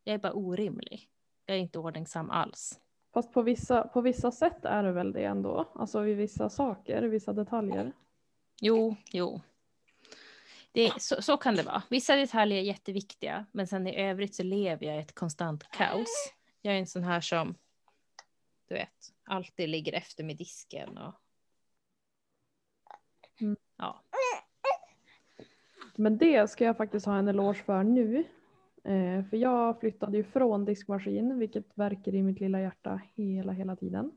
[0.04, 1.10] jag är bara orimlig.
[1.46, 2.80] Jag är inte ordningsam alls.
[3.14, 5.72] Fast på vissa, på vissa sätt är det väl det ändå.
[5.76, 7.92] Alltså vid vissa saker, vissa detaljer.
[8.62, 9.42] Jo, jo.
[10.72, 11.84] Det, så, så kan det vara.
[11.90, 16.34] Vissa detaljer är jätteviktiga, men sen i övrigt så lever jag i ett konstant kaos.
[16.62, 17.56] Jag är en sån här som,
[18.68, 21.14] du vet, alltid ligger efter med disken och...
[23.42, 23.58] Mm.
[23.78, 24.02] Ja,
[25.96, 28.24] Men det ska jag faktiskt ha en eloge för nu.
[28.84, 33.76] Eh, för jag flyttade ju från diskmaskin, vilket verkar i mitt lilla hjärta hela, hela
[33.76, 34.12] tiden.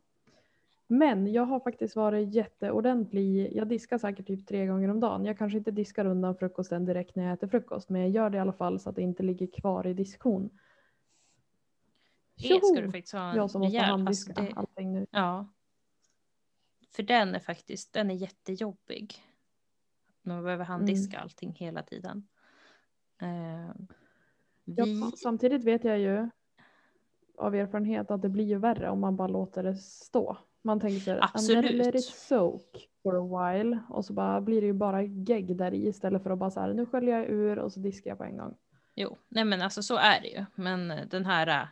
[0.87, 3.53] Men jag har faktiskt varit jätteordentlig.
[3.57, 5.25] Jag diskar säkert typ tre gånger om dagen.
[5.25, 8.37] Jag kanske inte diskar undan frukosten direkt när jag äter frukost, men jag gör det
[8.37, 10.51] i alla fall så att det inte ligger kvar i diskhon.
[12.37, 15.07] Det ska du faktiskt ha en Jag som måste rejäl- alltså det- allting nu.
[15.11, 15.46] Ja.
[16.96, 19.14] För den är faktiskt, den är jättejobbig.
[20.22, 20.66] Man behöver Mm.
[20.66, 22.29] handdiska allting hela tiden.
[23.22, 23.75] Eh,
[24.68, 26.29] Ja, vi, samtidigt vet jag ju
[27.38, 30.37] av erfarenhet att det blir ju värre om man bara låter det stå.
[30.62, 34.66] Man tänker så här, let it soak for a while och så bara blir det
[34.66, 37.59] ju bara gegg där i istället för att bara så här, nu sköljer jag ur
[37.59, 38.55] och så diskar jag på en gång.
[38.94, 40.44] Jo, nej men alltså så är det ju.
[40.55, 41.68] Men den här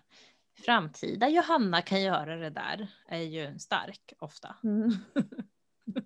[0.54, 4.56] framtida Johanna kan göra det där är ju stark ofta.
[4.64, 4.90] Mm.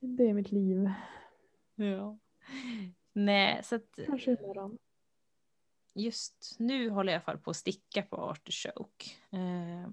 [0.00, 0.90] det är mitt liv.
[1.74, 2.18] Ja.
[3.12, 4.78] Nej, så att Kanske imorgon.
[5.94, 9.10] just nu håller jag i alla fall på att sticka på artichoke.
[9.30, 9.90] Eh,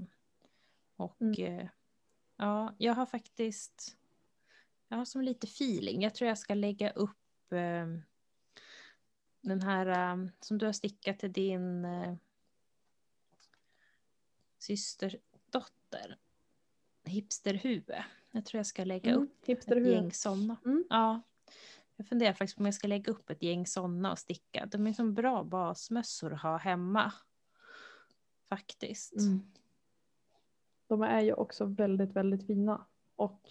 [0.96, 1.60] och Mm.
[1.60, 1.70] eh,
[2.38, 3.98] ja, jag har faktiskt,
[4.88, 6.02] jag har som lite feeling.
[6.02, 7.88] Jag tror jag ska lägga upp eh,
[9.42, 12.16] den här eh, som du har stickat till din eh,
[14.58, 16.18] systerdotter.
[17.06, 17.96] Hipsterhuvud.
[18.32, 19.24] Jag tror jag ska lägga Mm.
[19.24, 20.58] upp ett gäng sådana.
[20.66, 20.86] Mm.
[20.90, 21.22] Ja.
[21.96, 24.66] Jag funderar faktiskt på om jag ska lägga upp ett gäng sådana och sticka.
[24.66, 27.14] De är som bra basmössor att ha hemma.
[28.50, 29.18] Faktiskt.
[29.18, 29.52] Mm.
[30.88, 32.86] De är ju också väldigt, väldigt fina.
[33.16, 33.42] Och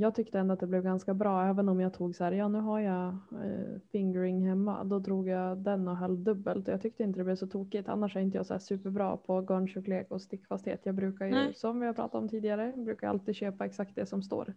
[0.00, 2.48] jag tyckte ändå att det blev ganska bra även om jag tog så här, ja
[2.48, 3.08] nu har jag
[3.44, 4.84] eh, fingering hemma.
[4.84, 7.88] Då drog jag den och höll dubbelt och jag tyckte inte det blev så tokigt.
[7.88, 10.80] Annars är inte jag så superbra på garntjocklek och stickfasthet.
[10.86, 11.54] Jag brukar ju, Nej.
[11.54, 14.54] som vi har pratat om tidigare, brukar alltid köpa exakt det som står.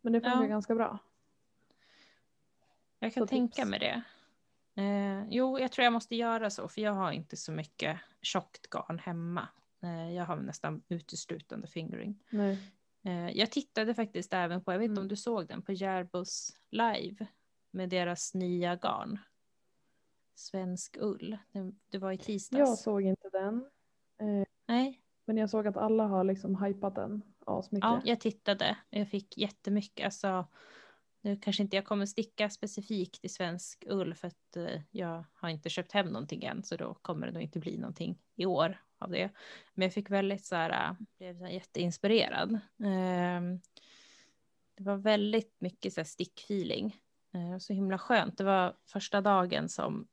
[0.00, 0.46] Men det funkar Ja.
[0.48, 0.98] ganska bra.
[2.98, 3.68] Jag kan Så tänka tips.
[3.70, 4.02] mig det.
[4.82, 8.70] Eh, jo, jag tror jag måste göra så, för jag har inte så mycket tjockt
[8.70, 9.48] garn hemma.
[9.82, 12.18] Eh, jag har nästan uteslutande fingering.
[12.30, 12.58] Nej.
[13.04, 15.02] Eh, jag tittade faktiskt även på, jag vet inte Mm.
[15.04, 17.26] om du såg den, på Järbos live
[17.70, 19.18] med deras nya garn.
[20.34, 21.38] Svensk ull.
[21.88, 22.58] Det, var i tisdags.
[22.58, 23.70] Jag såg inte den.
[24.20, 27.88] Eh, Nej, men jag såg att alla har liksom hypat den asmycket.
[27.88, 28.76] ja, jag tittade.
[28.90, 30.04] Jag fick jättemycket.
[30.04, 30.46] Alltså,
[31.20, 35.48] nu kanske inte jag kommer sticka specifikt i svensk ull för att eh, jag har
[35.48, 38.76] inte köpt hem någonting än så då kommer det nog inte bli någonting i år
[39.00, 39.30] av det.
[39.74, 42.60] Men jag fick väldigt så här, äh, blev så här jätteinspirerad.
[42.84, 43.60] Ehm,
[44.76, 46.96] det var väldigt mycket så här stickfeeling.
[47.34, 48.38] Eh, så himla skönt.
[48.38, 50.08] Det var första dagen som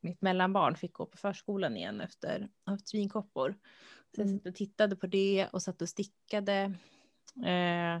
[0.00, 3.54] mitt mellanbarn fick gå på förskolan igen efter att haft svinkoppor.
[4.14, 4.38] Så jag Mm.
[4.38, 6.74] satt och tittade på det och satt och stickade.
[7.46, 8.00] Eh,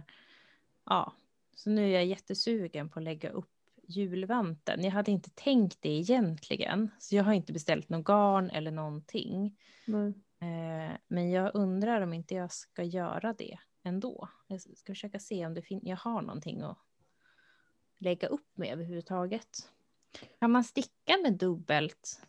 [0.86, 1.12] ja,
[1.56, 3.50] så nu är jag jättesugen på att lägga upp
[3.88, 4.84] julvanten.
[4.84, 9.58] Jag hade inte tänkt det egentligen, så jag har inte beställt någon garn eller någonting.
[9.86, 10.14] Nej.
[10.44, 14.28] Eh, men jag undrar om inte jag ska göra det ändå.
[14.46, 16.78] Jag ska försöka se om det fin- jag har någonting att
[17.98, 19.72] lägga upp med överhuvudtaget.
[20.40, 22.20] Kan man sticka med dubbelt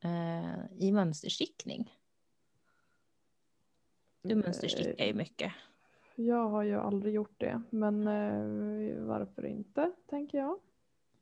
[0.00, 1.98] eh, i mönsterstickning?
[4.22, 5.52] Du mönsterstickar ju mycket.
[6.14, 10.58] Jag har ju aldrig gjort det, men eh, varför inte, tänker jag.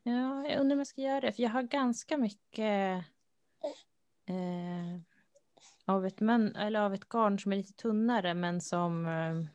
[0.03, 3.05] Ja, jag undrar om jag ska göra det, för jag har ganska mycket
[4.25, 4.99] eh,
[5.85, 9.45] av, ett mön, eller av ett garn som är lite tunnare, men som, eh,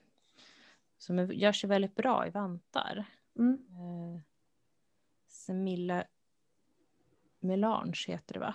[0.99, 3.05] som är, gör sig väldigt bra i vantar.
[3.38, 3.55] Mm.
[3.71, 4.21] Eh,
[5.27, 6.05] Semilla
[7.41, 8.55] Melange heter det va?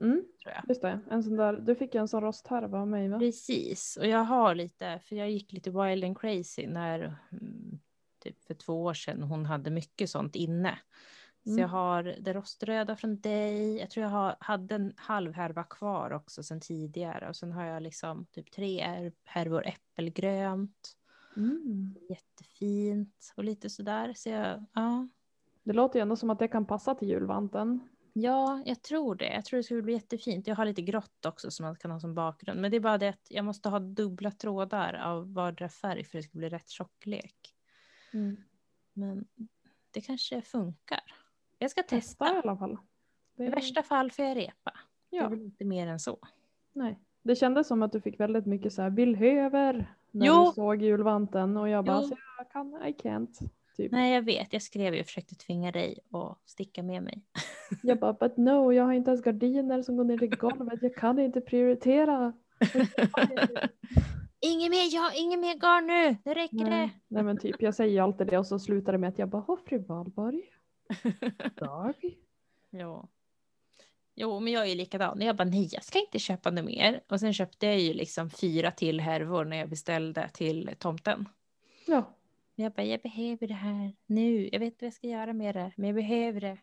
[0.00, 0.64] Mm, Tror jag.
[0.68, 3.18] just det, en sån där, du fick en sån rosthärva av mig va?
[3.18, 7.78] Precis, och jag har lite, för jag gick lite wild and crazy när, mm,
[8.18, 10.78] typ för två år sedan, hon hade mycket sånt inne.
[11.44, 11.60] Så Mm.
[11.60, 16.10] jag har det roströda från dig, jag tror jag har, hade en halv härva kvar
[16.10, 17.28] också sedan tidigare.
[17.28, 20.96] Och sen har jag liksom typ tre här- härvor äppelgrönt,
[21.36, 21.94] Mm.
[22.08, 24.12] jättefint och lite sådär.
[24.16, 25.08] Så jag, ja.
[25.62, 27.80] Det låter ju ändå som att det kan passa till julvanten.
[28.12, 29.32] Ja, jag tror det.
[29.34, 30.46] Jag tror det skulle bli jättefint.
[30.46, 32.60] Jag har lite grått också som man kan ha som bakgrund.
[32.60, 36.18] Men det är bara det att jag måste ha dubbla trådar av vardera färg för
[36.18, 37.54] att det ska bli rätt tjocklek.
[38.12, 38.36] Mm.
[38.92, 39.26] Men
[39.90, 41.09] det kanske funkar.
[41.62, 42.34] Jag ska Testa testa.
[42.36, 42.76] i alla fall.
[43.36, 44.72] Det, I värsta fall får jag repa.
[45.10, 46.18] Det är ja, väl inte mer än så.
[46.72, 46.98] nej.
[47.22, 50.44] det kändes som att du fick väldigt mycket så här villhöver när Jo.
[50.46, 52.08] du såg julvanten och jag bara, Jo.
[52.08, 53.50] så jag kan, I can't.
[53.76, 53.92] Typ.
[53.92, 54.52] Nej, jag vet.
[54.52, 57.22] Jag skrev ju och försökte tvinga dig att sticka med mig.
[57.82, 60.94] Jag bara, but no, jag har inte ens gardiner som går ner till golvet, jag
[60.94, 62.32] kan inte prioritera.
[64.40, 66.16] Inget mer, jag har inget mer garn nu.
[66.24, 66.70] Det räcker det.
[66.70, 69.28] Nej, nej men typ, jag säger alltid det och så slutar det med att jag
[69.28, 70.42] bara, "Åh, fru Valborg,
[71.56, 71.94] dag.
[72.70, 73.08] Ja.
[74.14, 75.20] Jo, men jag är ju likadan.
[75.20, 77.00] Jag bara, nej, jag ska inte köpa något mer.
[77.08, 81.28] Och sen köpte jag ju liksom fyra till härvor när jag beställde till tomten.
[81.86, 82.14] Ja,
[82.54, 84.48] Jag bara, jag behöver det här nu.
[84.52, 86.58] Jag vet inte vad jag ska göra med det, men jag behöver det.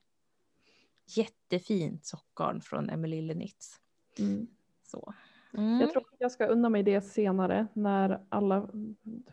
[1.05, 3.79] Jättefint sockgarn från Emily Lenitz.
[4.19, 4.47] mm.
[4.83, 5.13] Så.
[5.53, 5.81] Mm.
[5.81, 8.61] Jag tror att jag ska unna mig det senare när alla,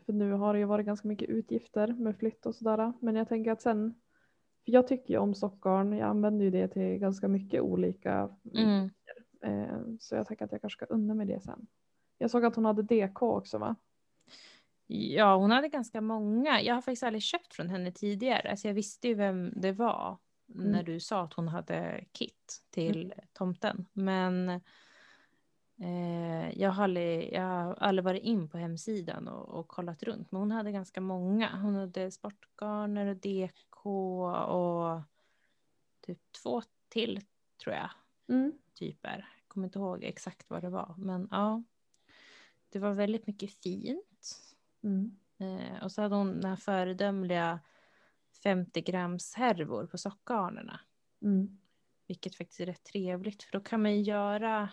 [0.07, 2.93] för nu har det ju varit ganska mycket utgifter med flytt och sådär.
[3.01, 3.95] Men jag tänker att sen,
[4.65, 8.31] för jag tycker ju om sockgarn, jag använder ju det till ganska mycket olika.
[8.55, 8.91] Mm.
[9.45, 11.67] Eh, så jag tänker att jag kanske ska unna mig det sen.
[12.19, 13.77] Jag såg att hon hade DK också va?
[14.87, 16.61] Ja, hon hade ganska många.
[16.63, 18.51] Jag har faktiskt aldrig köpt från henne tidigare.
[18.51, 20.85] Alltså jag visste ju vem det var när Mm.
[20.85, 23.87] du sa att hon hade kit till tomten.
[23.93, 24.49] Men
[25.81, 30.33] eh, jag, har aldrig, jag har aldrig varit in på hemsidan och, och kollat runt.
[30.33, 31.49] Men hon hade ganska många.
[31.63, 35.03] Hon hade sportgarner och DK och
[36.01, 37.21] typ två till
[37.65, 37.91] tror jag
[38.29, 38.53] Mm.
[38.75, 39.29] typer.
[39.39, 40.95] Jag kommer inte ihåg exakt vad det var.
[40.99, 41.63] Men ja,
[42.69, 44.41] det var väldigt mycket fint.
[44.83, 45.17] Mm.
[45.39, 47.61] Eh, och så hade hon den här föredömliga
[48.43, 50.81] 50 grams härvor på sockgarnerna.
[51.23, 51.59] Mm.
[52.07, 54.69] Vilket faktiskt är rätt trevligt för då kan man ju göra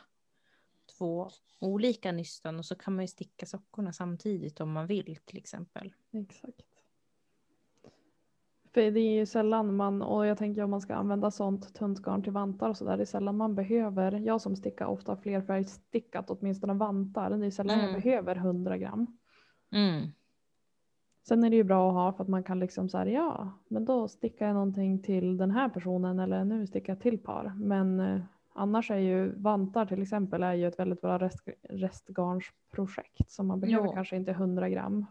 [0.97, 5.37] två olika nystan och så kan man ju sticka sockorna samtidigt om man vill till
[5.37, 5.93] exempel.
[6.11, 6.70] Exakt.
[8.73, 11.99] För det är ju sällan man, och jag tänker om man ska använda sånt tunt
[12.01, 16.29] garn till vantar och sådär, det är sällan man behöver, jag som stickar ofta flerfärgstickat
[16.29, 17.91] åtminstone vantar, det är sällan Mm.
[17.91, 19.17] jag behöver 100 gram.
[19.71, 20.07] Mm.
[21.27, 23.85] Sen är det ju bra att ha för att man kan liksom säga ja, men
[23.85, 27.53] då stickar jag någonting till den här personen eller nu stickar jag till par.
[27.55, 28.21] Men eh,
[28.53, 33.59] annars är ju vantar till exempel är ju ett väldigt bra rest, restgarnsprojekt så man
[33.59, 33.93] behöver Jo.
[33.93, 35.05] kanske inte 100 gram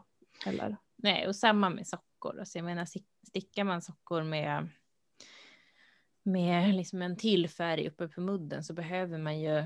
[0.44, 0.76] heller.
[0.96, 2.09] Nej, och samma med sockor.
[2.28, 4.68] Alltså jag menar, stick- stickar man sockor med,
[6.22, 9.64] med liksom en till färg uppe på mudden så behöver man ju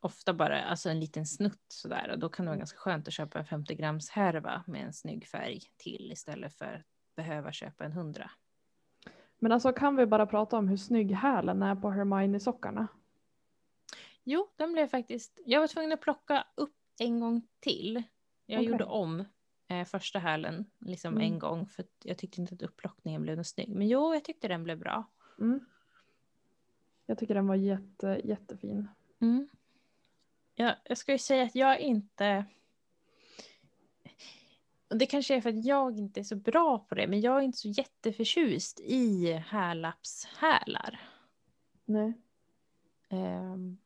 [0.00, 2.10] ofta bara alltså en liten snutt sådär.
[2.12, 4.92] Och då kan det vara ganska skönt att köpa en 50 grams härva med en
[4.92, 8.30] snygg färg till istället för att behöva köpa en 100.
[9.38, 12.86] Men alltså kan vi bara prata om hur snygg hälen är på Hermione-sockarna?
[14.24, 15.40] Jo, den blev faktiskt...
[15.46, 18.02] Jag var tvungen att plocka upp en gång till.
[18.46, 18.70] Jag Okej.
[18.70, 19.24] gjorde om
[19.70, 21.32] eh, första hälen liksom Mm.
[21.32, 23.68] en gång för jag tyckte inte att upplockningen blev något snygg.
[23.68, 25.10] Men jo, jag tyckte den blev bra.
[25.38, 25.60] Mm.
[27.06, 28.88] Jag tycker den var jätte, jättefin.
[29.20, 29.48] Mm.
[30.54, 32.44] Ja, jag ska ju säga att jag inte...
[34.88, 37.40] Det kanske är för att jag inte är så bra på det, men jag är
[37.40, 41.00] inte så jätteförtjust i härlappshälar.
[41.84, 42.12] Nej.
[43.08, 43.78] Ehm,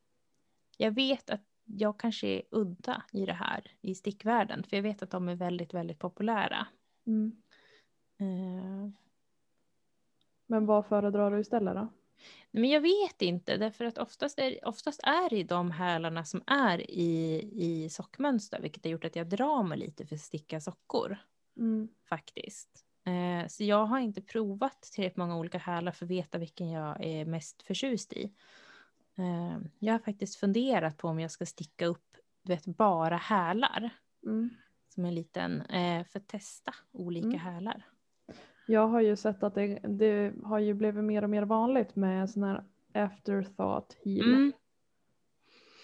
[0.77, 5.03] jag vet att jag kanske är udda i det här i stickvärlden, för jag vet
[5.03, 6.67] att de är väldigt, väldigt populära.
[7.07, 7.41] Mm.
[8.19, 8.93] Ehm,
[10.47, 11.87] Men vad föredrar du istället då?
[12.51, 16.91] Men jag vet inte, därför att oftast är, oftast är det de hälarna som är
[16.91, 21.17] i, i sockmönster, vilket har gjort att jag drar mig lite för att sticka sockor,
[21.57, 21.89] Mm.
[22.09, 22.85] faktiskt.
[23.07, 27.03] Eh, så jag har inte provat tillräckligt många olika hälar för att veta vilken jag
[27.05, 28.33] är mest förtjust i.
[29.17, 33.89] Eh, jag har faktiskt funderat på om jag ska sticka upp du vet, bara hälar.
[34.25, 34.49] Mm.
[34.89, 37.39] Som en liten, eh, för att testa olika Mm.
[37.39, 37.85] hälar.
[38.67, 42.29] Jag har ju sett att det, det har ju blivit mer och mer vanligt med
[42.29, 42.63] sån här
[42.93, 44.33] afterthought heal.
[44.33, 44.51] Mm.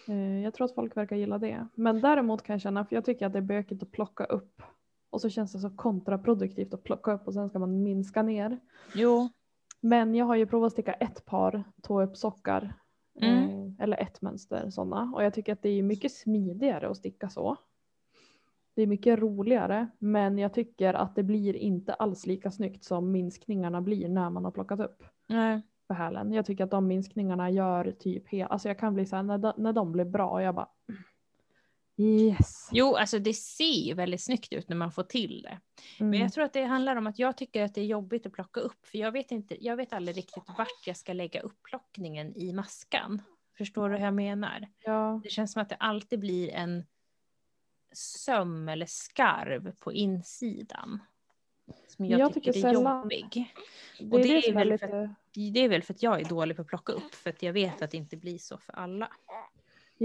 [0.07, 1.67] Eh, Jag tror att folk verkar gilla det.
[1.75, 4.61] Men däremot kan jag känna, för jag tycker att det är bökigt att plocka upp.
[5.09, 8.59] Och så känns det så kontraproduktivt att plocka upp och sen ska man minska ner.
[8.95, 9.29] Jo,
[9.81, 12.73] Men jag har ju provat att sticka ett par tå-upp-sockar.
[13.21, 13.49] Mm.
[13.49, 15.11] Eh, eller ett mönster sådana.
[15.15, 17.57] Och jag tycker att det är mycket smidigare att sticka så.
[18.75, 19.87] Det är mycket roligare.
[19.99, 24.45] Men jag tycker att det blir inte alls lika snyggt som minskningarna blir när man
[24.45, 25.61] har plockat upp nej.
[25.87, 26.33] för hälen.
[26.33, 29.37] Jag tycker att de minskningarna gör typ helt, alltså jag kan bli så här när
[29.37, 30.69] de, när de blir bra, jag bara
[31.97, 32.69] yes.
[32.71, 35.59] Jo, alltså det ser ju väldigt snyggt ut när man får till det.
[35.99, 36.21] Men Mm.
[36.21, 38.59] jag tror att det handlar om att jag tycker att det är jobbigt att plocka
[38.59, 38.85] upp.
[38.85, 42.53] För jag vet, inte, jag vet aldrig riktigt vart jag ska lägga upp plockningen i
[42.53, 43.21] maskan.
[43.57, 44.67] Förstår du hur jag menar?
[44.83, 46.83] Ja, Det känns som att det alltid blir en
[47.93, 50.99] söm eller skarv på insidan.
[51.87, 53.53] Som jag, Jag tycker, tycker är sällan- jobbig.
[53.99, 56.25] det, Och är det det är väl lite, Det är väl för att jag är
[56.25, 57.15] dålig på att plocka upp.
[57.15, 59.11] För att jag vet att det inte blir så för alla.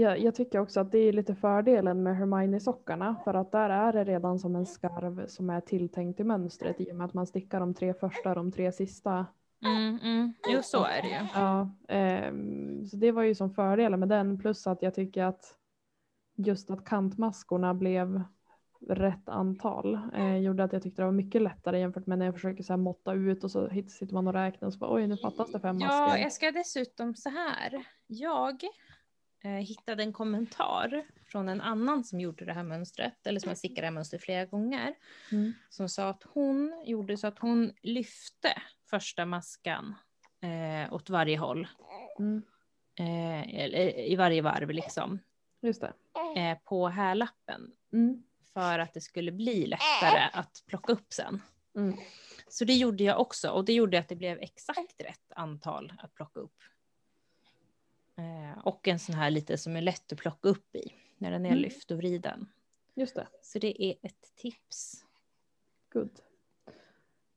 [0.01, 3.93] Ja, jag tycker också att det är lite fördelen med Hermione-sockarna för att där är
[3.93, 7.27] det redan som en skarv som är tilltänkt i mönstret i och med att man
[7.27, 9.25] stickar de tre första och de tre sista.
[9.65, 10.33] Mm, mm.
[10.47, 11.27] Jo, så är det ju.
[11.33, 15.55] Ja, ehm, så det var ju som fördelen med den plus att jag tycker att
[16.35, 18.23] just att kantmaskorna blev
[18.89, 22.35] rätt antal eh, gjorde att jag tyckte det var mycket lättare jämfört med när jag
[22.35, 25.07] försöker så här måtta ut och så sitter man och räknar och så bara oj
[25.07, 26.21] nu fattas det fem Ja, masker.
[26.21, 27.85] jag ska dessutom så här.
[28.07, 28.69] Jag eh,
[29.47, 33.75] hittade en kommentar från en annan som gjorde det här mönstret, eller som har stickat
[33.75, 34.95] det här mönstret flera gånger,
[35.31, 35.53] Mm.
[35.69, 39.95] som sa att hon gjorde så att hon lyfte första maskan
[40.41, 41.67] eh, åt varje håll,
[42.19, 42.41] Mm.
[42.99, 45.19] eh, eller i varje varv liksom,
[45.61, 45.93] Just det.
[46.37, 48.23] eh, på härlappen Mm.
[48.53, 51.41] för att det skulle bli lättare att plocka upp sen.
[51.75, 51.97] Mm.
[52.49, 56.13] Så det gjorde jag också och det gjorde att det blev exakt rätt antal att
[56.13, 56.55] plocka upp.
[58.17, 61.45] Eh, och en sån här lite som är lätt att plocka upp i när den
[61.45, 61.61] är Mm.
[61.61, 62.47] lyft och vriden.
[62.95, 63.27] Just det.
[63.41, 65.05] Så det är ett tips.
[65.93, 66.09] Good.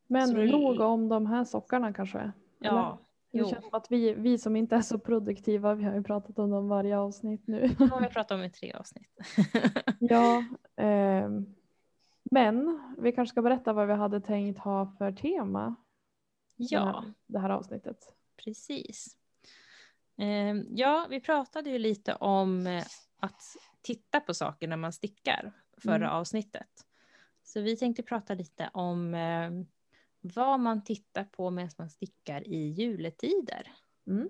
[0.07, 2.33] Men det- nog om de här sockarna kanske.
[2.59, 2.99] Ja,
[3.31, 3.49] Det jo.
[3.49, 6.51] känns som att vi, vi som inte är så produktiva, vi har ju pratat om
[6.51, 7.68] dem varje avsnitt nu.
[7.78, 9.18] Det har vi pratat om i tre avsnitt.
[10.01, 10.45] Ja,
[10.76, 11.55] ehm,
[12.31, 15.74] men vi kanske ska berätta vad vi hade tänkt ha för tema
[16.57, 18.14] det ja, det här avsnittet.
[18.45, 19.16] precis.
[20.20, 22.84] Eh, ja, vi pratade ju lite om eh,
[23.20, 23.42] att
[23.82, 26.10] titta på saker när man stickar förra Mm.
[26.10, 26.86] avsnittet.
[27.42, 29.50] Så vi tänkte prata lite om eh,
[30.20, 33.72] vad man tittar på medan man stickar i juletider.
[34.06, 34.28] Mm.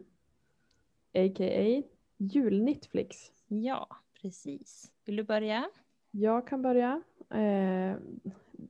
[1.15, 1.83] A.k.a.
[2.19, 3.17] julnitflix.
[3.49, 3.89] Ja,
[4.23, 4.93] precis.
[5.05, 5.71] Vill du börja?
[6.11, 7.03] Jag kan börja.
[7.31, 7.97] Eh,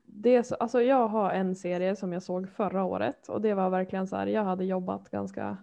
[0.04, 3.70] det så, alltså jag har en serie som jag såg förra året och det var
[3.70, 5.56] verkligen så här, jag hade jobbat ganska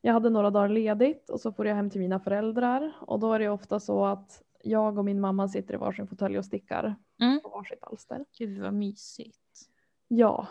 [0.00, 3.32] jag hade några dagar ledigt och så får jag hem till mina föräldrar och då
[3.32, 6.94] är det ofta så att jag och min mamma sitter i varsin fåtölj och stickar
[7.20, 7.40] Mm.
[7.40, 8.24] på varsitt alster.
[8.38, 9.36] Gud vad mysigt.
[10.08, 10.46] Ja,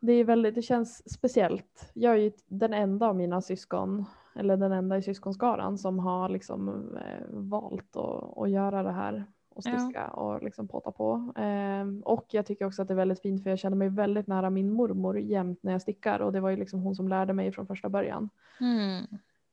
[0.00, 1.90] det är väldigt, det känns speciellt.
[1.94, 6.28] Jag är ju den enda av mina syskon, eller den enda i syskonskaran som har
[6.28, 9.24] liksom eh, valt att, att göra det här
[9.54, 9.78] och Ja.
[9.78, 11.32] sticka och liksom påta på.
[11.36, 14.26] Ehm, och jag tycker också att det är väldigt fint för jag känner mig väldigt
[14.26, 17.32] nära min mormor jämt när jag stickar och det var ju liksom hon som lärde
[17.32, 18.30] mig från första början.
[18.60, 19.04] Mm.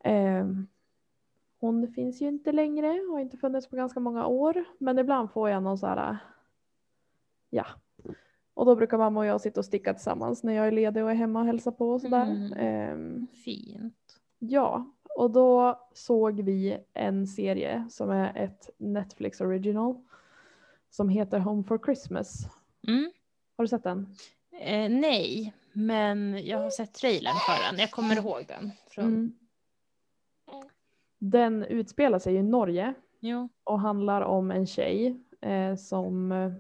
[0.04, 0.68] Ehm,
[1.60, 5.50] hon finns ju inte längre, har inte funnits på ganska många år, men ibland får
[5.50, 6.18] jag någon så här,
[7.50, 7.66] ja.
[8.54, 11.12] Och då brukar mamma och jag sitta och sticka tillsammans när jag är ledig och
[11.12, 12.26] är hemma och hälsar på och sådär.
[12.26, 12.54] Mm.
[12.54, 14.20] Ehm, Fint.
[14.40, 14.86] ja,
[15.20, 19.96] och då såg vi en serie som är ett Netflix original
[20.90, 22.48] som heter Home for Christmas.
[22.88, 23.12] Mm.
[23.58, 24.16] Har du sett den?
[24.52, 27.80] Eh, nej, men jag har sett trailern för den.
[27.80, 28.72] Jag kommer ihåg den.
[28.88, 29.06] Från...
[29.06, 29.34] Mm.
[31.18, 36.52] Den utspelar sig i Norge Jo, och handlar om en tjej eh, som eh,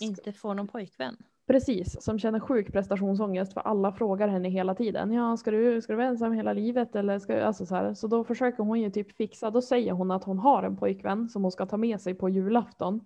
[0.00, 1.16] inte får någon pojkvän.
[1.50, 5.12] Precis, som känner sjuk prestationsångest för alla frågar henne hela tiden.
[5.12, 7.94] Ja, ska du, ska du vara ensam hela livet eller ska du, alltså så här.
[7.94, 11.28] Så då försöker hon ju typ fixa, då säger hon att hon har en pojkvän
[11.28, 13.04] som hon ska ta med sig på julafton.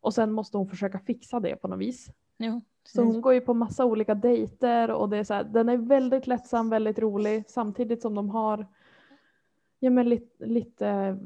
[0.00, 2.10] Och sen måste hon försöka fixa det på något vis.
[2.38, 5.68] Jo, Så hon går ju på massa olika dejter och det är så här, den
[5.68, 8.66] är väldigt lättsam, väldigt rolig samtidigt som de har
[9.78, 11.18] ja, men lite, lite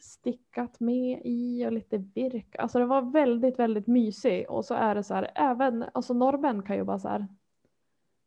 [0.00, 2.56] stickat med i och lite virk.
[2.58, 4.50] Alltså det var väldigt, väldigt mysig.
[4.50, 7.26] Och så är det så här, även, alltså norrmän kan ju bara så här.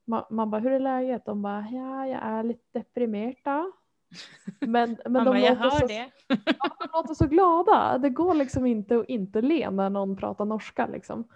[0.08, 1.26] Man, man bara, hur är läget?
[1.26, 3.72] De bara, ja, jag är lite deprimerad.
[4.60, 6.12] Men, men de, bara, låter hör så, det.
[6.28, 7.98] de låter så glada.
[7.98, 11.28] Det går liksom inte att inte le när någon pratar norska liksom.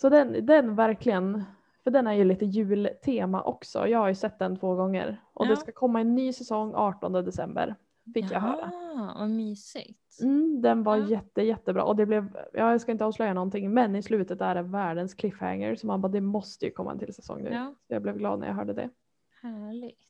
[0.00, 1.44] Så den, den verkligen,
[1.84, 3.88] för den är ju lite jultema också.
[3.88, 5.20] Jag har ju sett den två gånger.
[5.34, 5.50] Och Ja.
[5.50, 7.76] det ska komma en ny säsong 18 december.
[8.14, 8.72] Fick jag höra.
[8.72, 10.20] Jaha, vad mysigt.
[10.22, 11.08] Mm, den var Ja.
[11.08, 14.54] jätte, jättebra och det blev, ja, jag ska inte avslöja någonting, men i slutet är
[14.54, 17.50] det världens cliffhanger så man bara det måste ju komma en till säsong nu.
[17.50, 18.90] Ja, Så jag blev glad när jag hörde det.
[19.42, 20.06] härligt.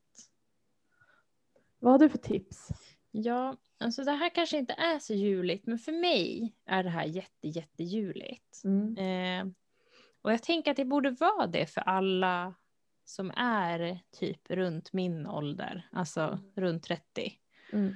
[1.78, 2.68] Vad har du för tips?
[3.10, 7.04] Ja, alltså det här kanske inte är så juligt, men för mig är det här
[7.04, 8.62] jätte, jättejuligt.
[8.64, 8.96] Mm.
[8.96, 9.52] Eh,
[10.22, 12.54] och jag tänker att det borde vara det för alla
[13.04, 17.32] som är typ runt min ålder, alltså runt 30.
[17.72, 17.94] Mm.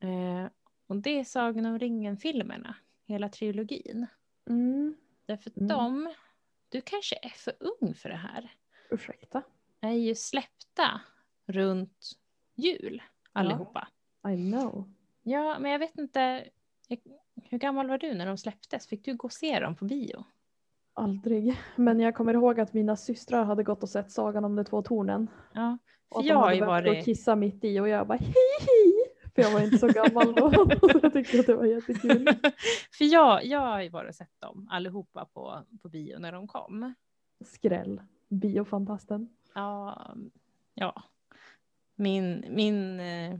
[0.00, 0.50] Eh,
[0.86, 2.74] och det är Sagan om ringen-filmerna,
[3.06, 4.06] hela trilogin.
[4.50, 4.96] Mm.
[5.26, 5.68] Därför att Mm.
[5.68, 6.14] de,
[6.68, 8.50] du kanske är för ung för det här,
[8.90, 9.42] Ursäkta?
[9.80, 11.00] är ju släppta
[11.46, 12.10] runt
[12.54, 13.02] jul
[13.32, 13.88] allihopa.
[14.28, 14.92] I know.
[15.22, 16.44] Ja, men jag vet inte.
[17.44, 18.86] Hur gammal var du när de släpptes?
[18.86, 20.24] Fick du gå och se dem på bio?
[20.94, 21.60] Aldrig.
[21.76, 24.82] Men jag kommer ihåg att mina systrar hade gått och sett Sagan om de två
[24.82, 25.30] tornen.
[25.52, 27.04] Ja, Och för att jag de hade börjat och varit...
[27.04, 28.24] kissa mitt i och jag bara hi
[28.60, 28.97] hi.
[29.38, 30.52] För jag var inte så gammal då.
[31.02, 32.28] jag tyckte att det var jättekul.
[32.98, 36.48] för jag, jag har ju varit och sett dem allihopa på, på bio när de
[36.48, 36.94] kom.
[37.44, 38.00] Skräll.
[38.28, 39.28] Biofantasten.
[39.54, 40.14] Ja,
[40.74, 41.02] ja.
[41.96, 43.38] Min, min, eh,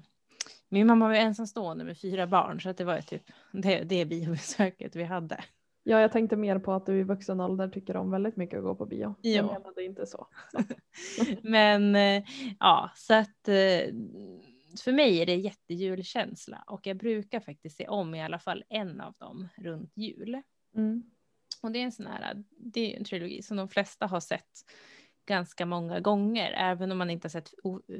[0.68, 3.82] min mamma var ju ensamstående med fyra barn så att det var ju typ det,
[3.82, 5.44] det biobesöket vi hade.
[5.82, 8.64] Ja, jag tänkte mer på att du i vuxen ålder tycker om väldigt mycket att
[8.64, 9.14] gå på bio.
[9.20, 9.30] Ja.
[9.30, 10.26] Jag menade inte så.
[10.52, 10.58] så.
[11.42, 12.22] Men eh,
[12.60, 13.94] ja, så att eh,
[14.84, 19.00] för mig är det jättejulkänsla och jag brukar faktiskt se om i alla fall en
[19.00, 20.42] av dem runt jul.
[20.76, 21.02] Mm.
[21.62, 24.64] Och det är en sån här, det är en trilogi som de flesta har sett
[25.28, 26.52] ganska många gånger.
[26.52, 27.50] Även om man inte har sett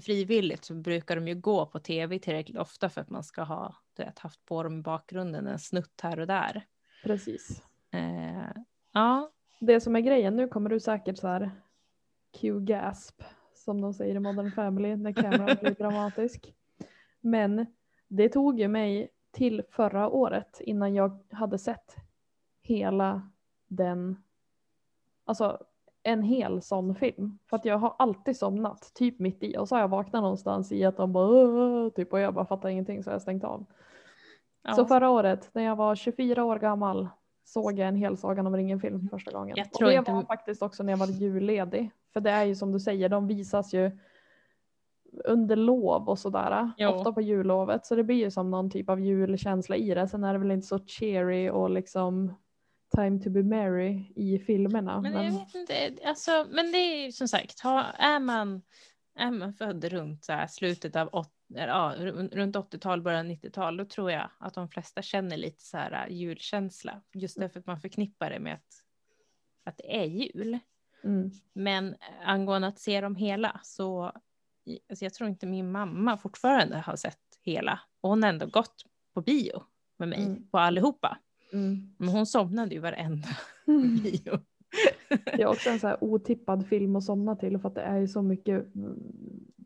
[0.04, 3.76] frivilligt så brukar de ju gå på tv tillräckligt ofta för att man ska ha
[3.96, 6.66] du vet, haft på dem i bakgrunden en snutt här och där.
[7.02, 7.62] Precis.
[7.92, 8.62] Eh,
[8.92, 11.50] ja, Det som är grejen, nu kommer du säkert så här
[12.40, 13.22] Q-gasp
[13.54, 16.54] som de säger i Modern Family när kameran blir dramatisk.
[17.20, 17.66] Men
[18.08, 21.96] det tog ju mig till förra året innan jag hade sett
[22.62, 23.30] hela
[23.66, 24.22] den,
[25.24, 25.58] alltså
[26.02, 27.38] en hel sån film.
[27.50, 29.56] För att jag har alltid somnat, typ mitt i.
[29.56, 32.68] Och så har jag vaknat någonstans i att de bara typ och jag bara fattar
[32.68, 33.66] ingenting så jag stängt av.
[34.62, 34.72] ja.
[34.74, 37.08] Så förra året när jag var 24 år gammal
[37.44, 39.56] såg jag en hel Sagan om ringen-film första gången.
[39.56, 41.90] Jag och tror det inte- var faktiskt också när jag var julledig.
[42.12, 43.90] För det är ju som du säger, de visas ju
[45.24, 46.70] under lov och sådär.
[46.76, 46.88] Jo.
[46.90, 47.86] Ofta på jullovet.
[47.86, 50.08] Så det blir ju som någon typ av julkänsla i det.
[50.08, 52.34] Sen är det väl inte så cheery och liksom
[52.96, 55.00] time to be merry i filmerna.
[55.00, 58.62] Men Men, jag vet inte, alltså, men det är ju som sagt, ha, är, man,
[59.14, 63.30] är man född runt så här slutet av åt, eller, ja, ru- runt 80-tal, början
[63.30, 67.00] 90-tal, då tror jag att de flesta känner lite så här äh, julkänsla.
[67.14, 68.84] Just därför att man förknippar det med att,
[69.64, 70.58] att det är jul.
[71.04, 74.12] mm, Men angående att se dem hela så,
[74.88, 77.80] alltså jag tror inte min mamma fortfarande har sett hela.
[78.00, 79.62] Och hon har ändå gått på bio
[79.98, 80.48] med mig, Mm.
[80.50, 81.18] på allihopa.
[81.52, 81.94] mm.
[81.98, 83.28] Men hon somnade ju varenda
[84.02, 84.40] bio.
[85.08, 87.98] Det är också en så här otippad film att somna till för att det är
[87.98, 88.98] ju så mycket mm,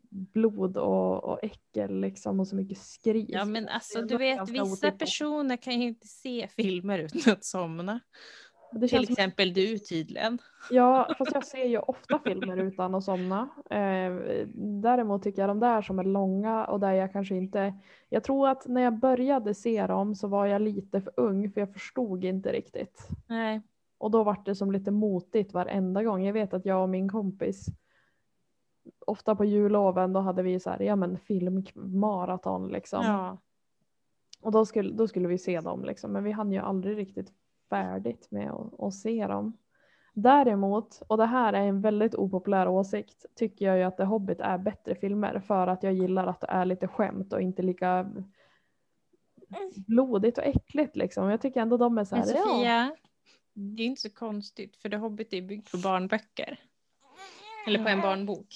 [0.09, 3.25] blod och, och äckel liksom och så mycket skrik.
[3.29, 4.99] Ja men alltså du vet vissa otippat.
[4.99, 7.99] personer kan ju inte se filmer utan att somna.
[8.75, 10.39] Det Till som, exempel du tydligen.
[10.69, 13.49] ja, fast jag ser ju ofta filmer utan att somna.
[13.69, 14.13] Eh,
[14.55, 17.73] däremot tycker jag de där som är långa och där jag kanske inte...
[18.09, 21.61] Jag tror att när jag började se dem så var jag lite för ung för
[21.61, 23.07] jag förstod inte riktigt.
[23.27, 23.61] Nej.
[23.97, 26.23] Och då var det som lite motigt varenda gång.
[26.25, 27.65] Jag vet att jag och min kompis
[29.05, 33.05] ofta på julloven då hade vi så här, ja men filmmaraton liksom.
[33.05, 33.37] Ja.
[34.41, 36.11] Och då skulle, då skulle vi se dem liksom.
[36.11, 37.33] Men vi hann ju aldrig riktigt
[37.69, 39.57] färdigt med att, att se dem.
[40.13, 44.39] Däremot, och det här är en väldigt opopulär åsikt, tycker jag ju att The Hobbit
[44.39, 48.11] är bättre filmer för att jag gillar att det är lite skämt och inte lika
[49.75, 51.29] blodigt och äckligt liksom.
[51.29, 52.43] Jag tycker ändå de är så Men här, ja.
[52.43, 52.95] Sofia,
[53.53, 56.59] det är inte så konstigt för The Hobbit är byggt på barnböcker.
[57.67, 58.47] Eller på en barnbok.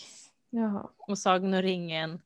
[0.49, 0.89] Jaha.
[0.97, 2.21] Och Sagan och ringen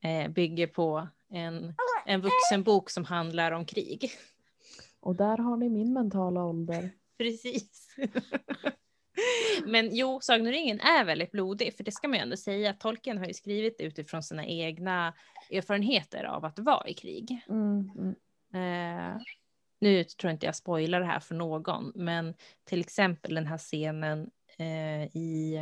[0.00, 1.74] eh, bygger på en,
[2.06, 4.10] en vuxenbok som handlar om krig.
[5.00, 6.90] Och där har ni min mentala ålder.
[7.18, 7.96] Precis.
[9.66, 12.72] Men jo, Sagan om ringen är väldigt blodig, för det ska man ju ändå säga.
[12.72, 15.14] Tolkien har ju skrivit utifrån sina egna
[15.50, 17.44] erfarenheter av att vara i krig.
[17.48, 18.14] Mm, mm.
[18.54, 19.20] Eh,
[19.80, 22.34] nu tror jag inte jag spoilar det här för någon, men
[22.64, 25.58] till exempel den här scenen eh, i,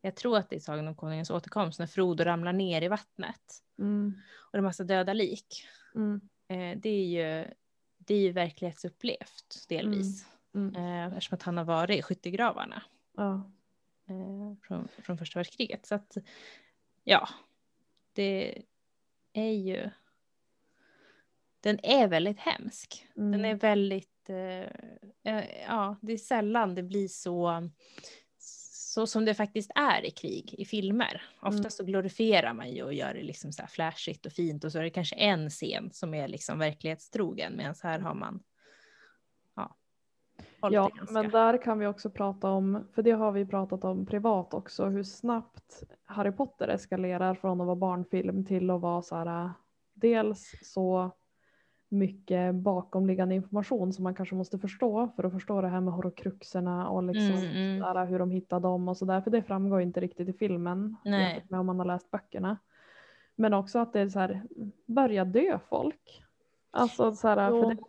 [0.00, 3.62] jag tror att det är Sagan om Konungens återkomst, när Frodo ramlar ner i vattnet
[3.78, 5.66] Mm, och det är massa döda lik.
[5.94, 7.44] mm, Eh, det, är ju,
[8.06, 10.76] det är ju verklighetsupplevt delvis, mm.
[10.76, 12.82] eh, eftersom att han har varit i skyttegravarna
[13.16, 13.34] Ja.
[14.08, 15.86] eh, från, från första världskriget.
[15.86, 16.16] Så att,
[17.04, 17.28] ja,
[18.12, 18.62] det
[19.32, 19.90] är ju,
[21.60, 23.06] den är väldigt hemsk.
[23.14, 23.58] Den är Mm.
[23.58, 24.66] väldigt, eh,
[25.34, 27.68] eh, ja, det är sällan det blir så,
[28.92, 31.22] så som det faktiskt är i krig i filmer.
[31.40, 31.70] Oftast Mm.
[31.70, 34.78] så glorifierar man ju och gör det liksom så här flashigt och fint och så
[34.78, 38.42] är det kanske en scen som är liksom verklighetstrogen medan här har man,
[39.54, 39.76] ja,
[40.70, 44.54] Ja, men där kan vi också prata om, för det har vi pratat om privat
[44.54, 49.50] också, hur snabbt Harry Potter eskalerar från att vara barnfilm till att vara så här,
[49.94, 51.10] dels så
[51.92, 56.88] mycket bakomliggande information som man kanske måste förstå för att förstå det här med horrokruxerna
[56.88, 57.80] och liksom Mm, mm.
[57.80, 61.44] Där, hur de hittar dem och sådär, för det framgår inte riktigt i filmen Nej.
[61.48, 62.56] med om man har läst böckerna.
[63.36, 64.42] Men också att det är så här,
[64.86, 66.24] börja dö folk.
[66.70, 67.62] Alltså så här, Jo.
[67.62, 67.82] för det,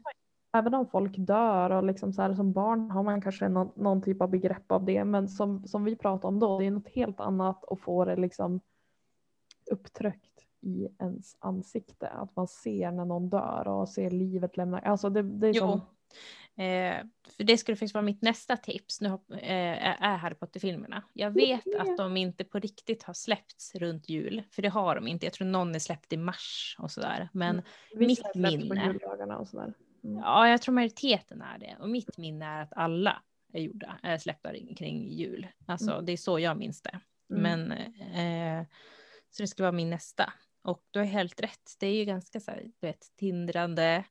[0.54, 4.02] även om folk dör och liksom så här, som barn har man kanske någon, någon
[4.02, 6.96] typ av begrepp av det, men som, som vi pratade om då, det är något
[6.96, 8.60] helt annat att få det liksom
[9.72, 10.33] upptryckt
[10.64, 12.08] i ens ansikte.
[12.10, 14.80] Att man ser när någon dör och ser livet lämna.
[14.80, 15.60] Alltså det, det är Jo.
[15.60, 15.82] som,
[16.56, 17.06] Eh,
[17.38, 21.04] för det skulle faktiskt vara mitt nästa tips nu hopp- eh, är Harry Potter-filmerna.
[21.14, 21.80] Jag vet det.
[21.80, 25.26] att de inte på riktigt har släppts runt jul, för det har de inte.
[25.26, 27.30] Jag tror någon är släppt i mars och sådär.
[27.34, 27.62] Men
[27.96, 29.00] vissa mitt minne.
[29.38, 29.74] och sådär.
[30.04, 30.18] Mm.
[30.18, 31.78] ja, jag tror majoriteten är det.
[31.80, 33.22] Och mitt minne är att alla
[33.54, 35.48] är gjorda, är släppta kring jul.
[35.66, 37.00] Alltså det är så jag minns det.
[37.30, 37.42] Mm.
[37.42, 37.72] Men
[38.62, 38.66] eh,
[39.30, 40.34] så det ska vara min nästa.
[40.64, 41.76] Och du har helt rätt.
[41.80, 44.04] Det är ju ganska så här, du vet, tindrande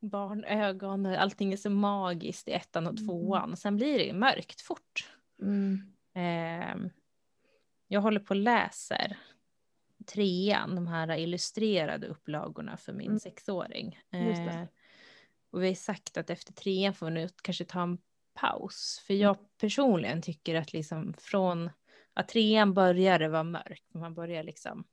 [0.00, 1.06] barnögon.
[1.06, 3.06] Allting är så magiskt i ettan och Mm.
[3.06, 3.56] tvåan.
[3.56, 5.10] Sen blir det ju mörkt fort.
[5.42, 5.94] Mm.
[6.14, 6.90] Eh,
[7.88, 9.18] jag håller på och läser
[10.06, 13.20] trean, de här illustrerade upplagorna för min Mm.
[13.20, 13.98] sexåring.
[14.10, 14.18] Det.
[14.18, 14.64] Eh,
[15.52, 17.98] och vi har sagt att efter trean får vi nu kanske ta en
[18.34, 19.02] paus.
[19.06, 19.22] För Mm.
[19.22, 21.70] jag personligen tycker att liksom från
[22.14, 24.84] att trean började vara mörk, man börjar liksom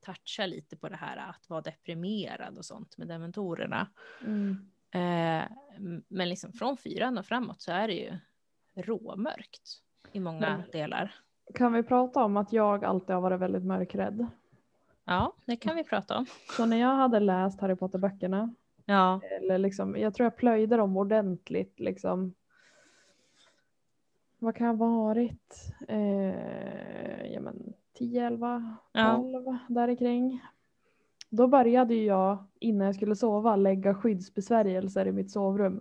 [0.00, 3.88] toucha lite på det här att vara deprimerad och sånt med dementorerna.
[4.26, 4.70] Mm.
[4.90, 5.48] Eh,
[6.08, 8.18] men liksom från fyran och framåt så är det ju
[8.74, 9.70] råmörkt
[10.12, 11.14] i många Men- delar.
[11.54, 14.26] Kan vi prata om att jag alltid har varit väldigt mörkrädd?
[15.04, 16.26] Ja, det kan vi prata om.
[16.56, 20.96] Så när jag hade läst Harry Potter-böckerna, Ja, eller liksom, jag tror jag plöjde dem
[20.96, 22.34] ordentligt liksom.
[24.38, 25.72] Vad kan jag ha varit?
[25.88, 29.16] Eh, ja men 10, 11, Ja.
[29.16, 30.40] 12 där kring.
[31.30, 35.80] Då började ju jag innan jag skulle sova lägga skyddsbesvärjelser i mitt sovrum.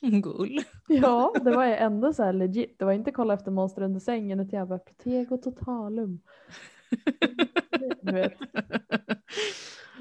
[0.00, 0.58] gull.
[0.88, 2.78] Ja, det var ju ändå så här legit.
[2.78, 6.20] Det var inte kolla efter monster under sängen utan jag bara Protego totalum.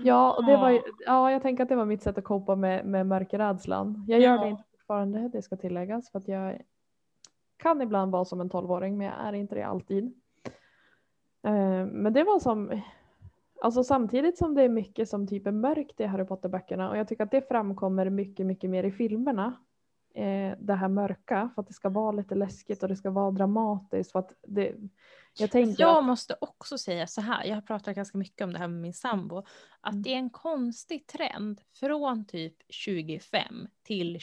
[0.03, 3.07] Ja, det var ja, jag tänker att det var mitt sätt att copa med, med
[3.07, 4.05] mörkerrädslan.
[4.07, 4.43] Jag gör Ja.
[4.43, 6.61] det inte fortfarande, det ska tilläggas, för att jag
[7.65, 10.03] kan ibland vara som en tolvåring, men jag är inte det alltid.
[11.43, 12.81] Eh, Men det var som,
[13.61, 17.07] alltså samtidigt som det är mycket som typ är mörkt i Harry Potter-böckerna och jag
[17.07, 19.53] tycker att det framkommer mycket, mycket mer i filmerna.
[20.13, 23.31] eh, Det här mörka, för att det ska vara lite läskigt och det ska vara
[23.31, 24.11] dramatiskt.
[24.11, 24.75] För att det,
[25.39, 28.53] jag tänker Jag att, måste också säga så här, jag har pratat ganska mycket om
[28.53, 29.37] det här med min sambo,
[29.81, 30.01] att Mm.
[30.01, 34.19] det är en konstig trend från typ 25 till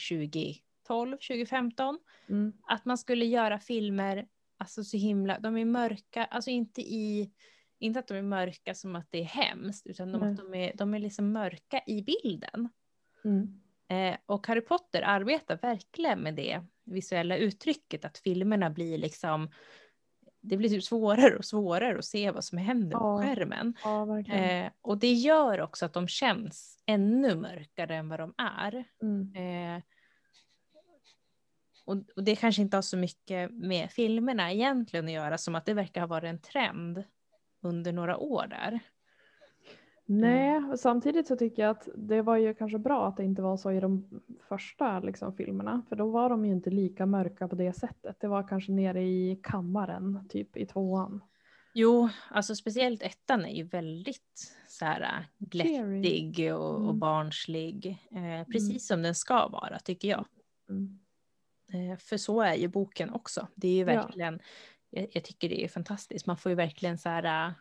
[0.87, 4.27] 2012, 2015, mm, att man skulle göra filmer,
[4.57, 7.31] alltså så himla, de är mörka, alltså inte i,
[7.79, 10.71] inte att de är mörka som att det är hemskt, utan de, att de, är,
[10.75, 12.69] de är liksom mörka i bilden.
[13.25, 19.51] mm, Eh, och Harry Potter arbetar verkligen med det visuella uttrycket, att filmerna blir liksom,
[20.41, 23.21] det blir typ svårare och svårare att se vad som händer på Ja.
[23.23, 23.73] skärmen.
[24.27, 24.33] ja.
[24.33, 28.83] Eh, och det gör också att de känns ännu mörkare än vad de är.
[29.01, 29.35] Mm.
[29.35, 29.83] Eh,
[31.85, 35.65] och, och det kanske inte har så mycket med filmerna egentligen att göra, som att
[35.65, 37.03] det verkar ha varit en trend
[37.61, 38.79] under några år där.
[40.05, 43.41] Nej, och samtidigt så tycker jag att det var ju kanske bra att det inte
[43.41, 45.81] var så i de första liksom, filmerna.
[45.89, 48.19] För då var de ju inte lika mörka på det sättet.
[48.19, 51.23] Det var kanske nere i kammaren, typ i tvåan.
[51.73, 56.99] Jo, alltså speciellt ettan är ju väldigt så här äh, glättig och, och Mm.
[56.99, 57.97] barnslig.
[58.11, 60.25] Eh, precis som den ska vara tycker jag.
[60.69, 60.99] Mm.
[61.73, 63.47] Eh, för så är ju boken också.
[63.55, 63.85] Det är ju Ja.
[63.85, 64.39] verkligen,
[64.89, 66.25] jag, jag tycker det är fantastiskt.
[66.25, 67.53] Man får ju verkligen så här, äh,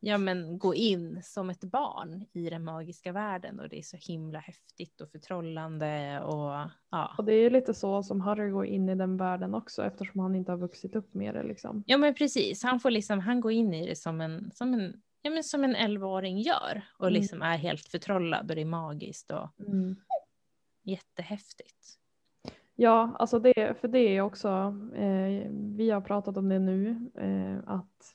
[0.00, 3.96] ja, men gå in som ett barn i den magiska världen och det är så
[3.96, 7.14] himla häftigt och förtrollande och ja.
[7.18, 10.20] Och det är ju lite så som Harry går in i den världen också eftersom
[10.20, 11.84] han inte har vuxit upp med det liksom.
[11.86, 15.02] Ja men precis, han får liksom, han går in i det som en, som en,
[15.22, 17.20] ja, men som en 11-åring gör och Mm.
[17.20, 19.48] liksom är helt förtrollad och det är magiskt och
[20.82, 21.94] jättehäftigt.
[22.80, 24.48] Ja, alltså det, för det är också,
[24.94, 28.14] eh, vi har pratat om det nu, eh, att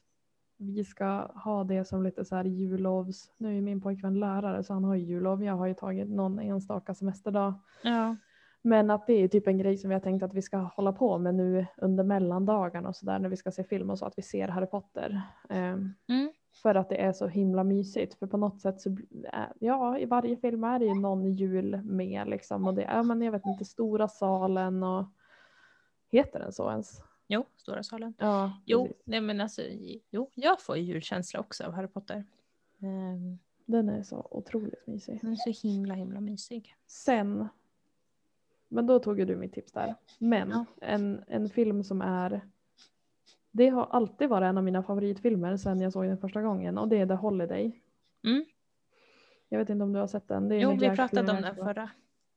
[0.58, 1.06] vi ska
[1.44, 4.96] ha det som lite så här jullovs, nu är min pojkvän lärare så han har
[4.96, 7.54] ju jullov, jag har ju tagit någon enstaka semesterdag.
[7.84, 8.16] Ja.
[8.62, 10.94] Men att det är typ en grej som vi har tänkt att vi ska hålla
[10.94, 14.18] på med nu under mellandagarna och sådär när vi ska se film och så att
[14.18, 15.22] vi ser Harry Potter.
[15.50, 16.34] Eh, Mm.
[16.54, 18.14] För att det är så himla mysigt.
[18.14, 18.98] För på något sätt så,
[19.60, 22.68] ja i varje film är det ju någon jul med liksom.
[22.68, 25.06] Och det är, men jag vet inte, stora salen och
[26.12, 27.02] heter den så ens?
[27.28, 28.14] Jo, Stora salen.
[28.18, 29.02] Ja, Jo, precis.
[29.06, 29.62] nej men alltså,
[30.10, 32.24] jo, jag får ju julkänsla också av Harry Potter.
[32.80, 35.20] Ehm, Den är så otroligt mysig.
[35.22, 36.76] Den är så himla, himla mysig.
[36.88, 37.48] Sen,
[38.68, 39.96] men då tog ju du mitt tips där.
[40.20, 40.66] Men Ja.
[40.82, 42.42] en, en film som är,
[43.54, 46.88] det har alltid varit en av mina favoritfilmer sen jag såg den första gången och
[46.88, 47.82] det är The Holiday.
[48.24, 48.46] Mm.
[49.50, 50.60] Jag vet inte om du har sett den?
[50.60, 51.90] Jo, vi pratade om den förra.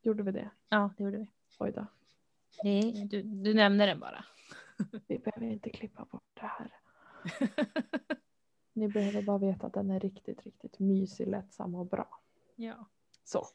[0.03, 0.51] Gjorde vi det?
[0.69, 1.31] Ja, det gjorde vi.
[1.59, 1.87] Oj då.
[2.63, 4.25] Nej, du, du nämnde den bara.
[5.07, 6.71] Vi behöver inte klippa bort det här.
[8.73, 12.21] Ni behöver bara veta att den är riktigt, riktigt mysig, lättsam och bra.
[12.57, 12.89] ja.
[13.25, 13.47] Så,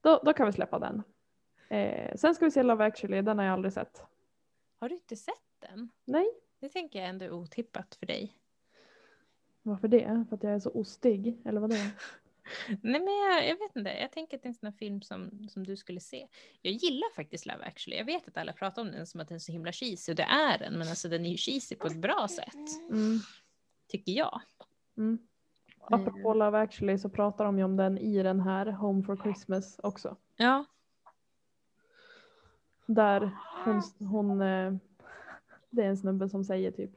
[0.00, 1.02] då, då kan vi släppa den.
[1.68, 4.02] Eh, sen ska vi se Love actually, den har jag aldrig sett.
[4.80, 5.90] Har du inte sett den?
[6.04, 6.26] Nej,
[6.64, 8.32] Det tänker jag ändå är otippat för dig.
[9.62, 10.24] varför det?
[10.28, 11.74] För att jag är så ostig, eller vadå?
[12.68, 13.90] Nej, men jag, jag vet inte.
[13.90, 16.28] Jag tänker att det är en sån här film som, som du skulle se.
[16.62, 17.98] Jag gillar faktiskt Love actually.
[17.98, 20.16] Jag vet att alla pratar om den som att den är så himla cheesy och
[20.16, 20.78] det är den.
[20.78, 22.88] Men alltså den är ju cheesy på ett bra sätt.
[22.90, 23.18] Mm,
[23.88, 24.40] Tycker jag.
[24.96, 25.18] mm.
[25.80, 29.78] Apropå Love actually så pratar de ju om den i den här Home for Christmas
[29.82, 30.16] också.
[30.36, 30.64] Ja.
[32.86, 33.30] Där
[33.64, 34.74] hon, hon eh,
[35.74, 36.90] det är en snubbe som säger typ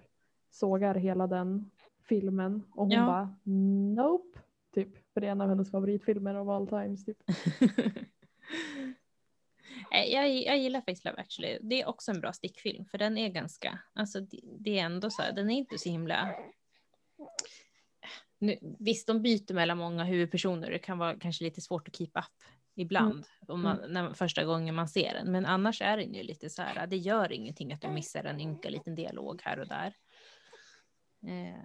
[0.49, 1.71] sågar hela den
[2.03, 3.05] filmen och hon Ja.
[3.05, 3.35] bara
[3.95, 4.39] nope.
[4.73, 7.05] Typ, för det är en av hennes favoritfilmer of all times.
[7.05, 7.17] Typ.
[9.91, 11.57] Nej, jag, jag gillar faktiskt Love actually.
[11.61, 15.09] Det är också en bra stickfilm för den är ganska, alltså det, det är ändå
[15.09, 16.35] så här, den är inte så himla
[18.39, 20.71] nu, visst, de byter mellan många huvudpersoner.
[20.71, 22.43] Det kan vara kanske lite svårt att keep up
[22.77, 25.31] ibland om man, när, första gången man ser den.
[25.31, 28.39] Men annars är den ju lite så här, det gör ingenting att du missar en
[28.39, 29.93] ynka liten dialog här och där.
[31.23, 31.61] Eh,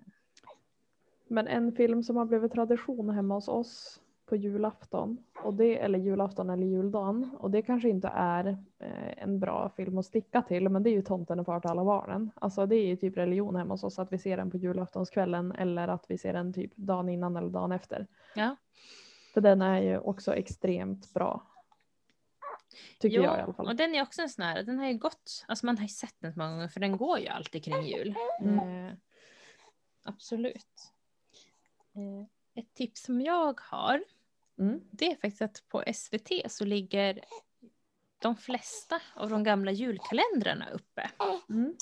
[1.29, 5.99] Men en film som har blivit tradition hemma hos oss på julafton, och det, eller
[5.99, 8.47] julafton eller juldagen, och det kanske inte är
[8.79, 11.71] eh, en bra film att sticka till, men det är ju Tomten är far till
[11.71, 12.31] alla barnen.
[12.35, 15.53] Alltså det är ju typ religion hemma hos oss att vi ser den på julaftonskvällen
[15.53, 18.07] eller att vi ser den typ dagen innan eller dagen efter.
[18.35, 18.57] ja.
[19.35, 21.47] För den är ju också extremt bra.
[22.99, 23.67] Tycker Jo, jag i alla fall.
[23.67, 25.89] och den är också en sån här, den har ju gått, alltså man har ju
[25.89, 28.15] sett den så många gånger för den går ju alltid kring jul.
[28.41, 28.87] Mm.
[28.87, 28.93] Eh,
[30.03, 30.93] absolut.
[31.95, 32.27] Eh,
[32.63, 34.05] ett tips som jag har,
[34.59, 34.81] Mm.
[34.91, 37.21] det är faktiskt att på SVT så ligger
[38.19, 41.11] de flesta av de gamla julkalendrarna uppe.
[41.49, 41.77] Mm.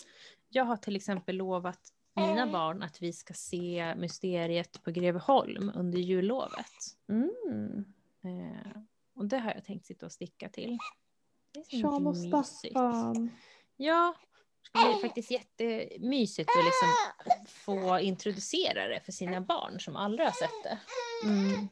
[0.48, 5.98] Jag har till exempel lovat mina barn att vi ska se Mysteriet på Greveholm under
[5.98, 6.96] jullovet.
[7.08, 7.84] Mm.
[8.24, 8.82] Eh,
[9.14, 10.78] och det har jag tänkt sitta och sticka till.
[11.70, 12.16] Sean och.
[12.16, 13.30] Staffan.
[13.76, 14.14] Ja,
[14.72, 16.88] det är faktiskt jättemysigt att liksom
[17.46, 20.78] få introducera det för sina barn som aldrig har sett det.
[21.28, 21.68] Mm.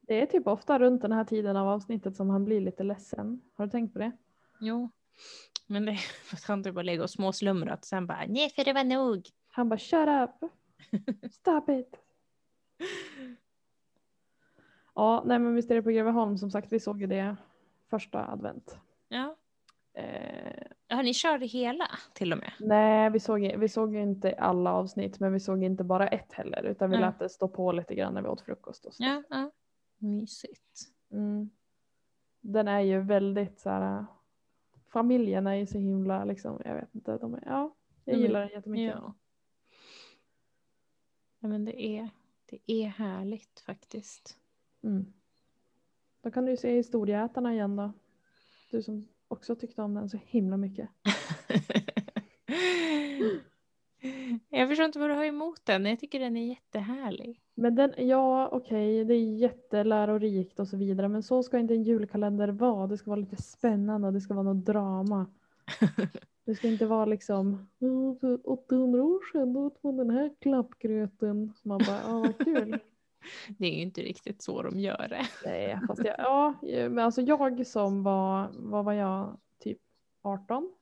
[0.00, 3.40] Det är typ ofta runt den här tiden av avsnittet som han blir lite ledsen.
[3.54, 4.12] Har du tänkt på det?
[4.60, 4.90] Jo,
[5.66, 8.72] men det för att han typ bara ligger och småslumrat sen bara nej för det
[8.72, 9.28] var nog.
[9.48, 10.50] Han bara shut up.
[11.32, 11.96] Stop it.
[14.94, 17.36] Ja, nej men Mysteriet på Greveholm som sagt, vi såg ju det
[17.90, 18.78] första advent.
[19.08, 19.36] Ja.
[19.94, 22.52] Eh, Har ni kört det hela till och med?
[22.60, 26.32] nej, vi såg, vi såg ju inte alla avsnitt, men vi såg inte bara ett
[26.32, 27.06] heller, utan vi Mm.
[27.08, 29.04] lät det stå på lite grann när vi åt frukost och så.
[29.04, 29.50] Ja, ja.
[29.98, 30.82] Mysigt.
[31.12, 31.50] Mm.
[32.40, 34.06] Den är ju väldigt så här.
[34.96, 37.74] Familjen är ju så himla liksom, jag vet inte, de är, ja,
[38.04, 38.94] jag gillar den jättemycket.
[38.94, 39.14] Ja.
[41.40, 42.10] ja, men det är,
[42.46, 44.38] det är härligt faktiskt.
[44.82, 45.12] Mm.
[46.20, 47.92] Då kan du ju se Historieätarna igen då.
[48.70, 50.88] Du som också tyckte om den så himla mycket.
[54.48, 55.86] Jag förstår inte vad du har emot den.
[55.86, 57.40] Jag tycker den är jättehärlig.
[57.54, 61.82] Men den, ja okej, det är jättelärorikt och så vidare, men så ska inte en
[61.82, 62.86] julkalender vara.
[62.86, 65.26] Det ska vara lite spännande och det ska vara något drama.
[66.44, 70.34] Det ska inte vara liksom "Ja, för 800 år sedan då åt man den här
[70.40, 71.52] klappgröten.
[71.62, 72.78] Man bara, ja vad kul.
[73.58, 75.26] Det är ju inte riktigt så de gör det.
[75.44, 79.78] Nej, fast jag, ja, men alltså jag som var, vad var jag, typ
[80.22, 80.72] 18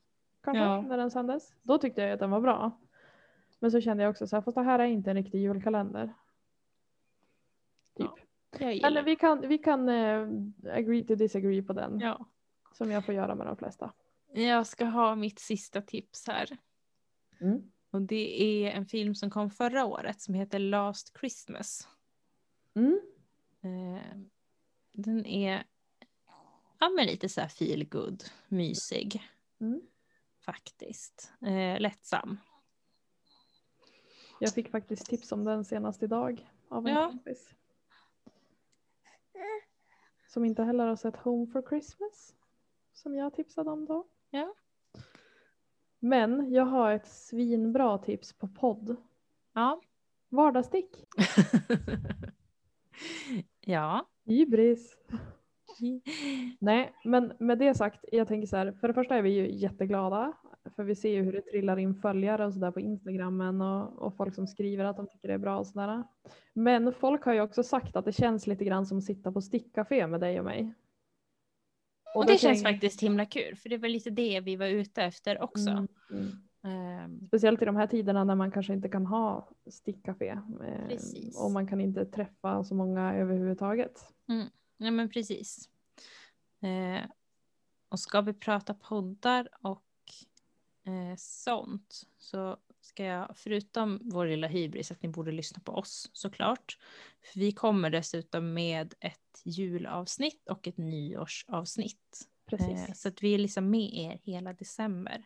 [0.43, 0.81] kanske Ja.
[0.81, 1.53] när den sändes.
[1.63, 2.71] Då tyckte jag att den var bra.
[3.65, 6.15] Men så kände jag också så här, fast det här är inte en riktig julkalender.
[7.97, 8.11] Typ.
[8.61, 10.29] Gillar Eller vi kan, vi kan eh,
[10.73, 12.01] agree to disagree på den.
[12.01, 12.27] Ja.
[12.73, 13.93] Som jag får göra med de flesta.
[14.33, 16.57] Jag ska ha mitt sista tips här.
[17.41, 17.73] Mm.
[17.91, 21.89] Och det är en film som kom förra året som heter Last Christmas.
[22.75, 23.01] Mm.
[23.63, 24.19] Eh,
[24.93, 25.65] den är
[26.79, 29.23] ja, men lite så här feel good, mysig
[29.61, 29.81] Mm.
[30.41, 31.33] faktiskt.
[31.47, 32.39] Eh, lättsam.
[34.45, 37.09] Jag fick faktiskt tips om den senast idag av en Ja.
[37.09, 37.55] kompis.
[40.29, 42.35] Som inte heller har sett Home for Christmas.
[42.93, 44.07] Som jag tipsade om då.
[44.31, 44.55] Ja.
[45.99, 48.97] Men jag har ett svinbra tips på podd.
[49.53, 49.81] Ja.
[50.29, 51.05] Vardagsstick.
[53.61, 54.07] ja.
[54.25, 54.97] Hybris.
[56.59, 59.51] Nej, men med det sagt, jag tänker så här, för det första är vi ju
[59.53, 60.33] jätteglada,
[60.77, 64.17] för vi ser ju hur det trillar in följare och sådär på Instagrammen och, och
[64.17, 66.05] folk som skriver att de tycker det är bra och sådär.
[66.53, 69.41] Men folk har ju också sagt att det känns lite grann som att sitta på
[69.41, 70.75] stickcafé med dig och mig.
[72.15, 74.67] Och då det känns tänk- faktiskt himla kul, för det var lite det vi var
[74.67, 75.71] ute efter också.
[75.71, 76.31] Mm, mm.
[76.65, 80.29] Ehm, Speciellt i de här tiderna när man kanske inte kan ha stickcafé.
[80.29, 81.41] eh, Precis.
[81.45, 84.13] Och man kan inte träffa så många överhuvudtaget.
[84.77, 85.69] Ja men precis.
[86.61, 87.11] Eh,
[87.89, 89.84] och ska vi prata poddar och
[90.87, 96.11] eh, sånt så ska jag förutom vår lilla hybris att ni borde lyssna på oss
[96.13, 96.79] såklart.
[97.33, 102.29] För vi kommer dessutom med ett julavsnitt och ett nyårsavsnitt.
[102.47, 102.89] Precis.
[102.89, 105.25] Eh, så att vi är liksom med er hela december.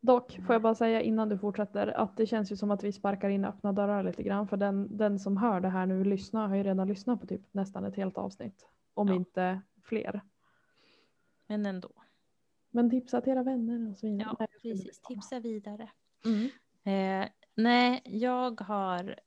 [0.00, 2.92] Dock får jag bara säga innan du fortsätter att det känns ju som att vi
[2.92, 6.48] sparkar in öppna dörrar lite grann för den, den som hör det här nu lyssnar
[6.48, 8.68] har ju redan lyssnat på typ nästan ett helt avsnitt.
[8.94, 9.14] Om Ja.
[9.14, 10.20] inte fler.
[11.46, 12.01] Men ändå.
[12.74, 14.36] Men tipsa till era vänner och så vidare.
[14.38, 15.00] Ja, precis.
[15.00, 15.90] Tipsa vidare.
[16.24, 16.48] Mm.
[16.84, 19.18] Eh, nej, jag har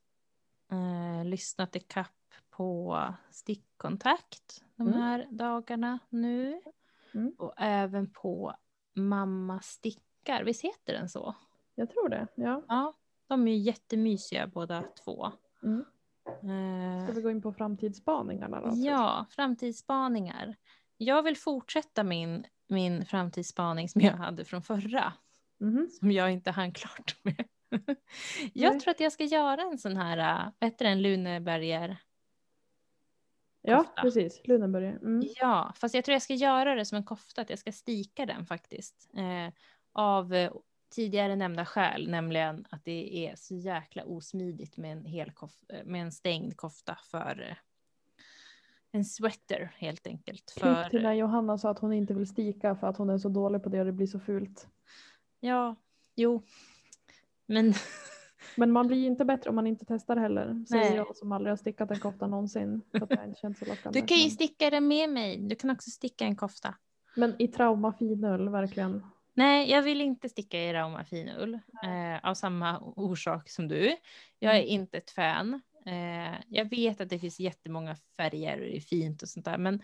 [0.72, 2.10] eh, lyssnat i kapp
[2.50, 2.98] på
[3.30, 5.00] stickkontakt de Mm.
[5.00, 6.60] här dagarna nu.
[7.14, 7.34] Mm.
[7.38, 8.54] Och även på
[8.94, 11.34] Mamma stickar, visst heter den så?
[11.74, 12.26] Jag tror det.
[12.34, 12.62] Ja.
[12.68, 12.94] Ja,
[13.26, 15.32] de är ju jättemysiga båda två.
[15.62, 15.84] Mm.
[16.26, 18.70] Eh, Ska vi gå in på framtidsspaningarna då?
[18.74, 20.56] ja, framtidsspaningar.
[20.96, 25.12] Jag vill fortsätta min, min framtidsspaning som jag hade från förra.
[25.60, 25.88] Mhm.
[26.00, 27.44] som jag inte hann klart med.
[28.52, 28.80] jag Nej.
[28.80, 31.96] tror att jag ska göra en sån här, äh, vad heter den, Luneberger?
[33.62, 34.02] Ja, Kofta.
[34.02, 34.40] precis.
[34.44, 34.92] Lunenburger.
[34.96, 35.22] Mm.
[35.40, 38.26] Ja, fast jag tror jag ska göra det som en kofta, att jag ska stika
[38.26, 39.08] den faktiskt.
[39.16, 39.52] Eh,
[39.92, 40.52] av eh,
[40.94, 46.02] tidigare nämnda skäl, nämligen att det är så jäkla osmidigt med en, hel kof- med
[46.02, 47.56] en stängd kofta för eh,
[48.96, 50.52] en sweater helt enkelt.
[50.56, 53.18] Klipp För, till när Johanna sa att hon inte vill stika för att hon är
[53.18, 54.68] så dålig på det och det blir så fult.
[55.40, 55.76] ja,
[56.14, 56.42] jo.
[57.46, 57.74] Men
[58.56, 60.64] Men man blir ju inte bättre om man inte testar heller.
[60.68, 62.82] Säger jag som aldrig har stickat en kofta någonsin.
[62.92, 65.36] För du kan ju sticka den med mig.
[65.38, 66.74] Du kan också sticka en kofta.
[67.16, 69.02] Men i trauma finull, verkligen.
[69.34, 73.96] Nej, jag vill inte sticka i Rauma finull eh, av samma orsak som du.
[74.38, 74.68] Jag är Mm.
[74.80, 75.60] inte ett fan.
[75.86, 79.58] Eh, jag vet att det finns jättemånga färger och det är fint och sånt där,
[79.58, 79.82] men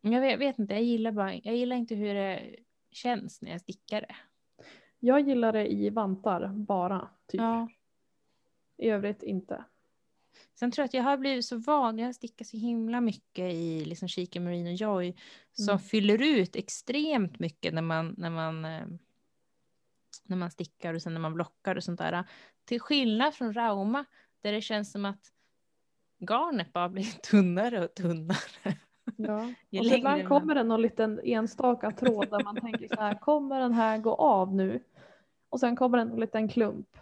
[0.00, 2.56] jag vet, vet inte, jag gillar, bara, jag gillar inte hur det
[2.90, 4.16] känns när jag stickar det.
[4.98, 7.10] Jag gillar det i vantar bara.
[7.26, 7.40] Typ.
[7.40, 7.68] Ja.
[8.76, 9.64] I övrigt inte.
[10.54, 13.54] Sen tror jag att jag har blivit så van, jag har stickat så himla mycket
[13.54, 15.16] i liksom Chica och Joy
[15.52, 15.78] som Mm.
[15.78, 18.86] fyller ut extremt mycket när man, när man eh,
[20.24, 22.24] när man stickar och sen när man blockar och sånt där.
[22.64, 24.04] Till skillnad från Rauma
[24.42, 25.20] där det känns som att
[26.30, 28.76] garnet bara blir tunnare och tunnare.
[29.16, 29.52] Ja.
[29.78, 33.60] Och så ibland kommer det någon liten enstaka tråd där man tänker så här, kommer
[33.60, 34.82] den här gå av nu?
[35.48, 36.96] Och sen kommer en liten klump.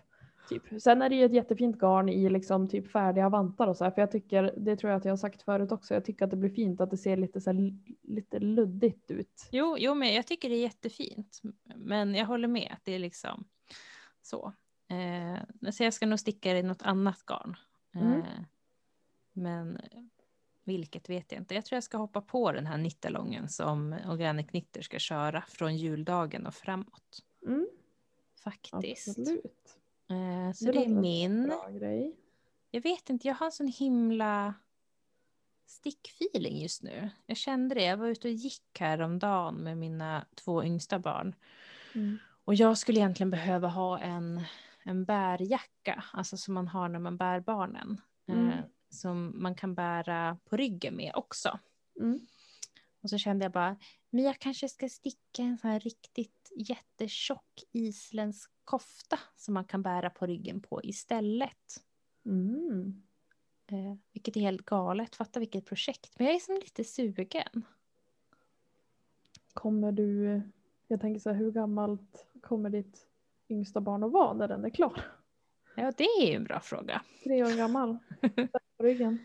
[0.48, 0.82] Typ.
[0.82, 3.90] Sen är det ju ett jättefint garn i liksom typ färdiga vantar och så här,
[3.90, 6.30] för jag tycker, det tror jag att jag har sagt förut också, jag tycker att
[6.30, 7.72] det blir fint att det ser lite så här,
[8.02, 9.48] lite luddigt ut.
[9.52, 11.40] Jo, jo, men jag tycker det är jättefint.
[11.76, 13.44] Men jag håller med att det är liksom
[14.22, 14.52] så.
[14.90, 17.56] Eh, så jag ska nog sticka i något annat garn.
[17.94, 18.22] Eh, Mm.
[19.32, 19.80] Men
[20.64, 21.54] vilket vet jag inte.
[21.54, 25.76] Jag tror jag ska hoppa på den här nittalongen som Organic Knitter ska köra från
[25.76, 27.24] juldagen och framåt.
[27.46, 27.68] Mm,
[28.44, 29.08] Faktiskt.
[29.08, 29.78] absolut.
[30.08, 31.52] Eh, så det, är som en min.
[32.70, 34.54] Jag vet inte, jag har en sån himla
[35.66, 37.10] stickfeeling just nu.
[37.26, 37.82] Jag kände det.
[37.82, 41.34] Jag var ute och gick häromdagen med mina två yngsta barn.
[41.94, 42.18] Mm.
[42.44, 44.40] Och jag skulle egentligen behöva ha en,
[44.84, 48.00] en bärjacka, alltså som man har när man bär barnen.
[48.28, 48.48] Mm.
[48.48, 51.58] Eh, som man kan bära på ryggen med också.
[52.00, 52.20] Mm.
[53.02, 53.76] Och så kände jag bara,
[54.10, 59.82] men jag kanske ska sticka en sån här riktigt jättetjock isländsk kofta som man kan
[59.82, 61.84] bära på ryggen på istället.
[62.24, 63.02] Mm.
[63.66, 66.18] Eh, vilket är helt galet, fatta vilket projekt.
[66.18, 67.64] Men jag är som lite sugen.
[69.52, 70.42] Kommer du,
[70.86, 73.09] jag tänker så här, hur gammalt kommer ditt
[73.50, 75.02] yngsta barn att vara när den är klar?
[75.76, 77.02] Ja, det är ju en bra fråga.
[77.24, 77.98] Tre år gammal.
[78.76, 79.18] På ryggen.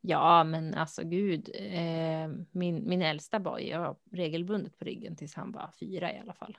[0.00, 1.50] Ja, men alltså gud.
[1.54, 6.32] Eh, min, min äldsta var ju regelbundet på ryggen tills han var fyra i alla
[6.32, 6.58] fall.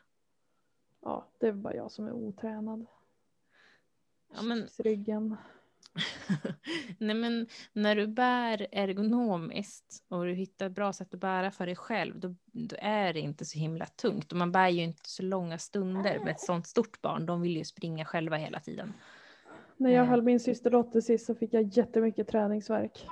[1.01, 2.85] Ja, det är bara jag som är otränad.
[4.35, 5.35] Ja, men- Ryggen.
[6.97, 11.65] Nej, men när du bär ergonomiskt och du hittar ett bra sätt att bära för
[11.65, 14.31] dig själv, då, då är det inte så himla tungt.
[14.31, 17.25] Och man bär ju inte så långa stunder med ett sånt stort barn.
[17.25, 18.93] De vill ju springa själva hela tiden.
[19.77, 20.09] När jag Eh.
[20.09, 23.07] höll min systerdotter sist så fick jag jättemycket träningsverk.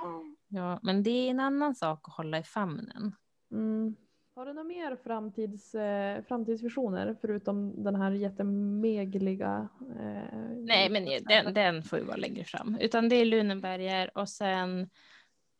[0.48, 3.14] Ja, men det är en annan sak att hålla i famnen.
[3.52, 3.94] Mm.
[4.36, 9.68] Har du några mer framtids, eh, framtidsvisioner förutom den här jättemegliga?
[10.66, 12.76] Nej, men den, den får ju vara längre fram.
[12.80, 14.90] Utan det är Lunenberger och sen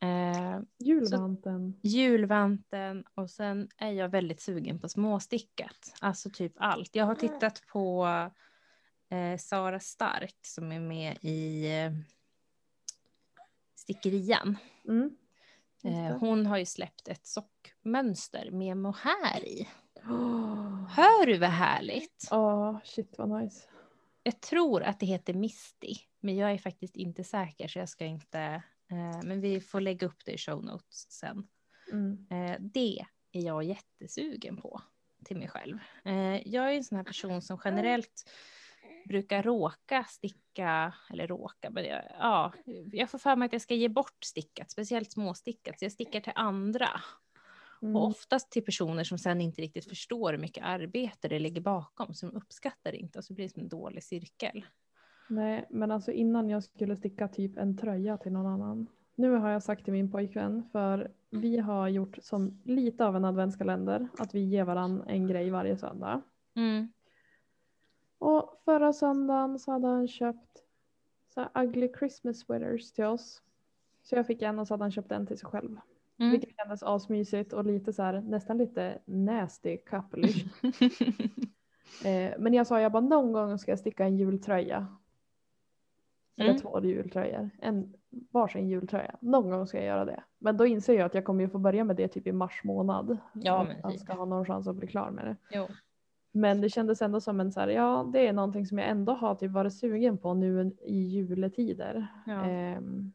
[0.02, 1.80] eh, Julvanten.
[1.82, 5.94] julvanten och sen är jag väldigt sugen på småstickat.
[6.00, 6.96] Alltså typ allt.
[6.96, 8.06] Jag har tittat på
[9.10, 11.92] eh, Sara Stark som är med i eh,
[13.76, 14.56] Stickerian.
[14.88, 15.16] Mm.
[15.84, 19.68] Eh, hon har ju släppt ett sockmönster med mohair i.
[20.10, 22.28] Åh, Hör du vad härligt?
[22.30, 23.68] oh, shit vad nice.
[24.26, 28.04] Jag tror att det heter Misty, men jag är faktiskt inte säker så jag ska
[28.04, 28.38] inte.
[28.90, 31.46] Eh, men vi får lägga upp det i show notes sen.
[31.92, 32.26] Mm.
[32.30, 34.80] Eh, det är jag jättesugen på
[35.24, 35.78] till mig själv.
[36.04, 38.30] Eh, jag är en sån här person som generellt
[39.08, 42.52] brukar råka sticka, eller råka, men jag, ja,
[42.92, 46.20] jag får för mig att jag ska ge bort stickat, speciellt småstickat, så jag stickar
[46.20, 46.88] till andra.
[47.84, 47.96] Mm.
[47.96, 52.14] Och oftast till personer som sen inte riktigt förstår hur mycket arbete det ligger bakom,
[52.14, 54.64] som uppskattar det inte, och så blir det som en dålig cirkel.
[55.28, 58.86] Nej, men alltså innan jag skulle sticka typ en tröja till någon annan.
[59.14, 63.24] Nu har jag sagt till min pojkvän, för vi har gjort som lite av en
[63.24, 66.22] adventskalender, att vi ger varandra en grej varje söndag.
[66.54, 66.92] Mm.
[68.18, 70.62] Och förra söndagen så hade han köpt
[71.34, 73.42] så ugly Christmas sweaters till oss.
[74.02, 75.76] Så jag fick en och så hade han köpt en till sig själv.
[76.18, 76.32] Mm.
[76.32, 80.28] Vilket kändes asmysigt och lite så här, nästan lite nasty couple
[82.04, 84.86] eh, Men jag sa jag bara någon gång ska jag sticka en jultröja.
[86.36, 86.60] Eller Mm.
[86.62, 87.50] två jultröjor.
[87.58, 87.94] En
[88.30, 89.16] varsin jultröja.
[89.20, 90.22] Någon gång ska jag göra det.
[90.38, 92.60] Men då inser jag att jag kommer ju få börja med det typ i mars
[92.64, 93.18] månad.
[93.32, 94.00] Ja, men jag fint.
[94.02, 95.36] ska ha någon chans att bli klar med det.
[95.58, 95.66] jo.
[96.36, 99.12] Men det kändes ändå som en så här, ja det är någonting som jag ändå
[99.12, 102.06] har typ varit sugen på nu i juletider.
[102.26, 102.44] Ja.
[102.44, 103.12] Ehm,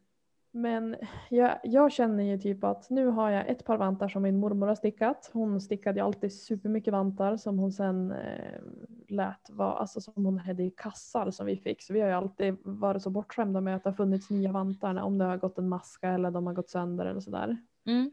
[0.51, 0.95] men
[1.29, 4.67] jag, jag känner ju typ att nu har jag ett par vantar som min mormor
[4.67, 5.29] har stickat.
[5.33, 8.61] Hon stickade ju alltid supermycket vantar som hon sen eh,
[9.07, 11.81] lät vara, alltså som hon hade i kassar som vi fick.
[11.81, 15.01] Så vi har ju alltid varit så bortskämda med att det har funnits nya vantar
[15.01, 17.57] om det har gått en maska eller de har gått sönder eller sådär.
[17.85, 18.11] Mm.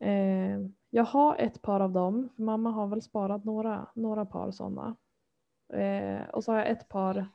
[0.00, 4.50] Eh, jag har ett par av dem, för mamma har väl sparat några, några par
[4.50, 4.96] sådana.
[5.72, 7.26] Eh, och så har jag ett par,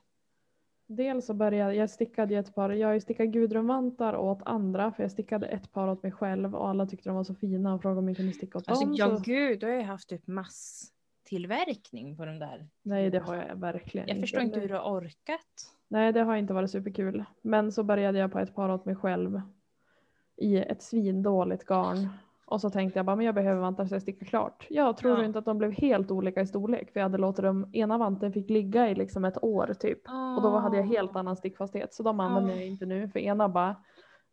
[0.88, 5.47] dels så började jag stickade ett par, jag stickat gudrunvantar åt andra för jag stickade
[5.47, 8.07] ett par åt mig själv och alla tyckte de var så fina och frågade om
[8.07, 8.93] jag kunde sticka åt Alltså, dem.
[8.95, 12.67] ja, så, gud, du har ju haft typ masstillverkning på de där.
[12.81, 14.23] nej det har jag verkligen Jag inte.
[14.23, 15.39] förstår inte hur du har orkat.
[15.88, 17.23] Nej det har inte varit superkul.
[17.41, 19.41] Men så började jag på ett par åt mig själv
[20.38, 22.07] i ett svindåligt garn.
[22.46, 24.68] Och så tänkte jag bara, men jag behöver vantar så jag stickar klart.
[24.70, 25.26] Jag tror Ja.
[25.26, 26.94] inte att de blev helt olika i storlek.
[26.94, 30.02] För jag hade låtit dem, ena vanten fick ligga i liksom ett år typ.
[30.38, 31.94] Och då hade jag helt annan stickfasthet.
[31.94, 32.58] Så de använder Ja.
[32.60, 33.10] jag inte nu.
[33.10, 33.76] För ena bara,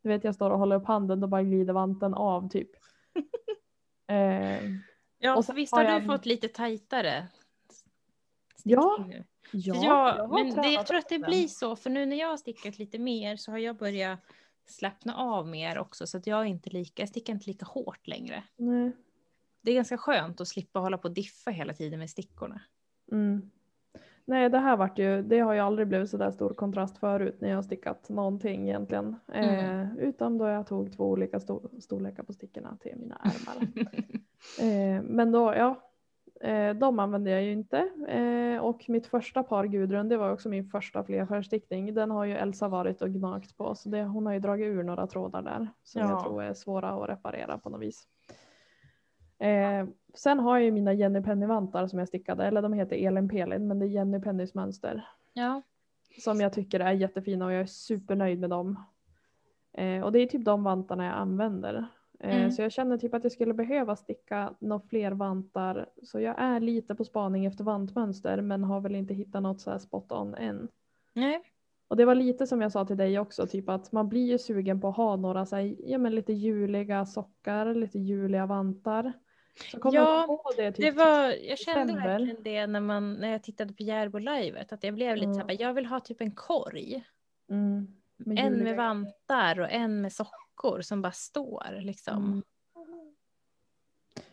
[0.02, 2.70] du vet jag står och håller upp handen, då bara glider vanten av typ.
[4.08, 4.70] eh,
[5.22, 7.26] Ja, Och så visst har har jag- du fått lite tajtare
[8.64, 9.24] Ja, stickning nu?
[9.52, 9.84] ja,
[10.16, 12.36] jag, har men det, jag tror att det blir så, för nu när jag har
[12.36, 14.18] stickat lite mer så har jag börjat
[14.70, 18.42] slappna av mer också, så att jag inte lika, jag stickar inte lika hårt längre.
[18.56, 18.92] Nej.
[19.62, 22.60] Det är ganska skönt att slippa hålla på och diffa hela tiden med stickorna.
[23.12, 23.50] Mm.
[24.24, 27.36] Nej, det här vart ju, det har ju aldrig blivit så där stor kontrast förut
[27.40, 29.16] när jag har stickat någonting egentligen.
[29.32, 29.80] Mm.
[29.80, 33.68] Eh, utom då jag tog två olika sto- storlekar på stickorna till mina ärmar.
[34.96, 35.89] eh, men då, ja.
[36.40, 37.78] Eh, de använder jag ju inte.
[38.08, 41.94] Eh, och mitt första par Gudrun, det var också min första flerfärgstickning.
[41.94, 44.82] Den har ju Elsa varit och gnagt på så det, hon har ju dragit ur
[44.82, 46.08] några trådar där som Ja.
[46.10, 48.08] jag tror är svåra att reparera på något vis.
[49.38, 53.28] Eh, sen har jag ju mina Jenny Penny-vantar som jag stickade, eller de heter Elin
[53.28, 55.62] Pelin men det är Jenny Pennys mönster Ja.
[56.22, 58.84] som jag tycker är jättefina och jag är supernöjd med dem.
[59.72, 61.86] Eh, och det är typ de vantarna jag använder.
[62.20, 62.50] Eh, Mm.
[62.52, 65.86] Så jag känner typ att jag skulle behöva sticka några fler vantar.
[66.02, 69.70] Så jag är lite på spaning efter vantmönster men har väl inte hittat något så
[69.70, 70.68] här spot on än.
[71.12, 71.42] Nej.
[71.88, 74.38] Och det var lite som jag sa till dig också, typ att man blir ju
[74.38, 79.12] sugen på att ha några så här, ja, men lite juliga sockar, lite juliga vantar.
[79.82, 83.82] Ja, det typ Det var, jag kände verkligen det när, man, när jag tittade på
[83.82, 84.72] Järbo-livet.
[84.72, 85.34] Att jag blev lite Ja.
[85.34, 87.04] så här, jag vill ha typ en korg.
[87.50, 90.12] mm, med En med vantar och en med
[90.60, 92.24] sockor som bara står liksom.
[92.24, 92.42] Mm.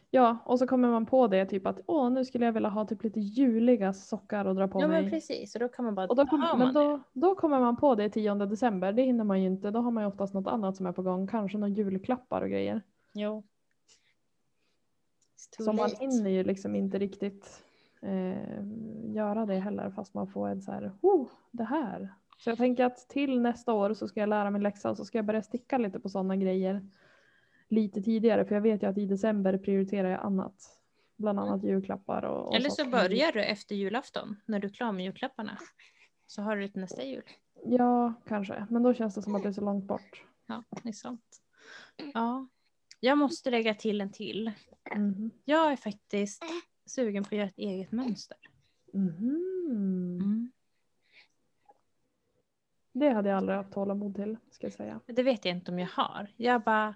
[0.09, 2.85] Ja, och så kommer man på det typ att åh, nu skulle jag vilja ha
[2.85, 5.01] typ lite juliga sockar och dra på Ja mig.
[5.01, 7.35] men precis, och då kan man bara, Och då, kom, har men man då, då
[7.35, 9.71] kommer man på det 10 december, det hinner man ju inte.
[9.71, 12.49] Då har man ju oftast något annat som är på gång, kanske några julklappar och
[12.49, 12.81] grejer.
[13.13, 13.43] Jo.
[15.57, 17.63] Så man hinner ju liksom inte riktigt
[18.01, 18.63] eh,
[19.13, 22.13] göra det heller fast man får en så här, oh, det här.
[22.37, 25.05] Så jag tänker att till nästa år så ska jag lära mig läxa och så
[25.05, 26.89] ska jag börja sticka lite på sådana grejer
[27.69, 30.73] lite tidigare för jag vet ju att i december prioriterar jag annat.
[31.17, 32.91] Bland annat julklappar och, och Eller så sånt.
[32.91, 35.57] börjar du efter julafton när du är klar med julklapparna.
[36.27, 37.23] Så har du det till nästa jul.
[37.65, 38.67] Ja, kanske.
[38.69, 40.23] Men då känns det som att det är så långt bort.
[40.47, 41.41] Ja, det är sant.
[42.13, 42.47] Ja.
[42.99, 44.51] Jag måste lägga till en till.
[44.95, 45.31] Mhm.
[45.45, 46.43] Jag är faktiskt
[46.85, 48.37] sugen på att göra ett eget mönster.
[48.93, 49.43] Mhm.
[49.69, 50.36] Mm.
[52.99, 54.99] Det hade jag aldrig haft tålamod till, ska jag säga.
[55.05, 56.27] Det vet jag inte om jag har.
[56.37, 56.95] Jag bara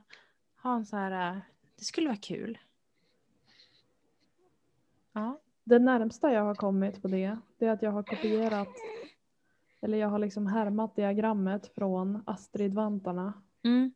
[0.55, 1.41] har en så här, äh,
[1.79, 2.57] det skulle vara kul.
[5.13, 5.39] Ja.
[5.63, 8.67] Det närmsta jag har kommit på det, det är att jag har kopierat,
[9.81, 13.33] eller jag har liksom härmat diagrammet från Astrid-vantarna
[13.63, 13.93] Mm.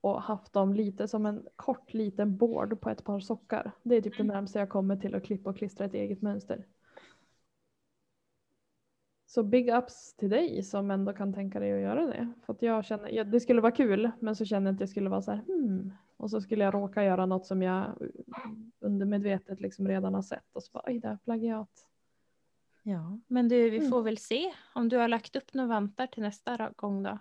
[0.00, 3.72] och haft dem lite som en kort liten board på ett par sockar.
[3.82, 6.64] Det är typ det närmsta jag kommer till att klippa och klistra ett eget mönster.
[9.30, 12.32] Så big ups till dig som ändå kan tänka dig att göra det.
[12.46, 15.10] För jag känner, ja, det skulle vara kul men så känner jag att jag skulle
[15.10, 15.92] vara så här hmm.
[16.16, 17.84] Och så skulle jag råka göra något som jag
[18.80, 21.86] undermedvetet liksom redan har sett och så bara oj det är plagiat.
[22.82, 23.18] ja.
[23.26, 23.90] Men du, vi Mm.
[23.90, 27.18] får väl se om du har lagt upp några vantar till nästa gång då.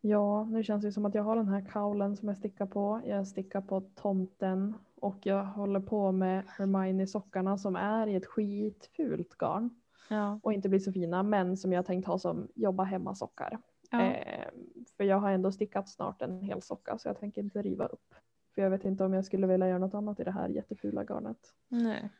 [0.00, 3.00] Ja, nu känns det som att jag har den här kaulen som jag stickar på.
[3.06, 9.38] Jag stickar på tomten och jag håller på med Hermione-sockarna som är i ett skitfult
[9.38, 9.70] garn
[10.12, 10.40] Ja.
[10.42, 13.58] och inte blir så fina men som jag tänkt ha som jobba hemma-sockar.
[13.90, 14.02] ja.
[14.02, 14.48] Eh,
[14.96, 18.14] för jag har ändå stickat snart en hel socka så jag tänker inte riva upp.
[18.54, 21.02] För jag vet inte om jag skulle vilja göra något annat i det här jättefula
[21.04, 21.54] garnet.
[21.68, 22.10] Nej.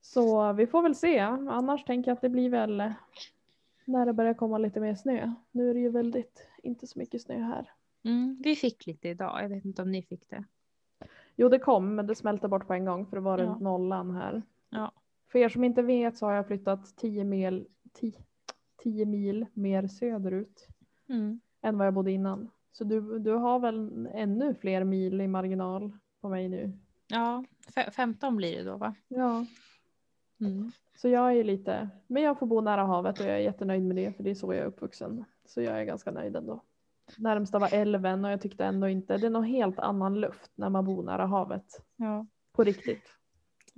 [0.00, 1.18] Så vi får väl se.
[1.18, 2.92] Annars tänker jag att det blir väl
[3.84, 5.32] när det börjar komma lite mer snö.
[5.50, 7.70] Nu är det ju väldigt inte så mycket snö här.
[8.04, 8.36] Mm.
[8.44, 10.44] Vi fick lite idag, jag vet inte om ni fick det.
[11.36, 13.44] Jo det kom men det smälte bort på en gång för det var Ja.
[13.44, 14.42] runt nollan här.
[14.70, 14.92] Ja.
[15.32, 18.12] För er som inte vet så har jag flyttat 10 mil, 10,
[18.82, 20.68] 10 mil mer söderut
[21.08, 21.40] Mm.
[21.62, 22.50] än vad jag bodde innan.
[22.72, 26.72] Så du, du har väl ännu fler mil i marginal på mig nu.
[27.08, 28.94] Ja, fe- 15 blir det då va?
[29.08, 29.46] Ja.
[30.40, 30.72] Mm.
[30.96, 33.96] Så jag är lite, men jag får bo nära havet och jag är jättenöjd med
[33.96, 35.24] det för det är så jag är uppvuxen.
[35.46, 36.62] Så jag är ganska nöjd ändå.
[37.18, 40.68] Närmsta var älven och jag tyckte ändå inte, det är nog helt annan luft när
[40.70, 41.66] man bor nära havet.
[41.96, 42.26] Ja.
[42.52, 43.17] På riktigt.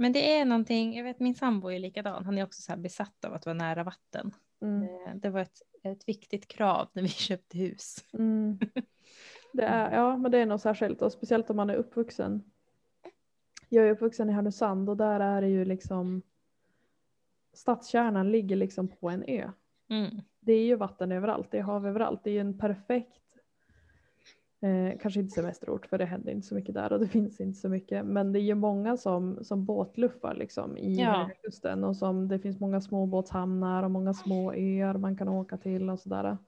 [0.00, 3.24] Men det är någonting, jag vet min sambo är likadan, han är också så besatt
[3.24, 4.32] av att vara nära vatten.
[4.62, 4.82] Mm.
[4.82, 8.04] Eh, Det var ett, ett viktigt krav när vi köpte hus.
[8.12, 8.58] Mm.
[9.52, 12.42] Det är, ja, men det är nog särskilt och speciellt om man är uppvuxen.
[13.68, 16.22] Jag är uppvuxen i Härnösand och där är det ju liksom
[17.52, 19.50] stadskärnan ligger liksom på en ö.
[19.88, 20.20] Mm.
[20.40, 22.24] Det är ju vatten överallt, det är hav överallt.
[22.24, 23.29] Det är ju en perfekt,
[24.62, 27.58] eh, kanske inte semesterort för det händer inte så mycket där och det finns inte
[27.60, 28.06] så mycket.
[28.06, 31.30] Men det är ju många som, som båtluffar liksom i Ja.
[31.42, 35.90] Kusten och som det finns många småbåtshamnar och många små öar man kan åka till
[35.90, 36.38] och sådär.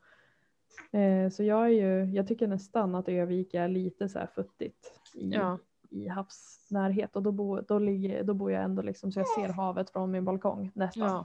[0.92, 5.00] Eh, så jag är ju, jag tycker nästan att Övik är lite så här futtigt
[5.14, 5.58] i, Ja.
[5.90, 9.48] i havsnärhet och då, bo, då, ligger, då bor jag ändå liksom så jag ser
[9.52, 11.24] havet från min balkong nästan.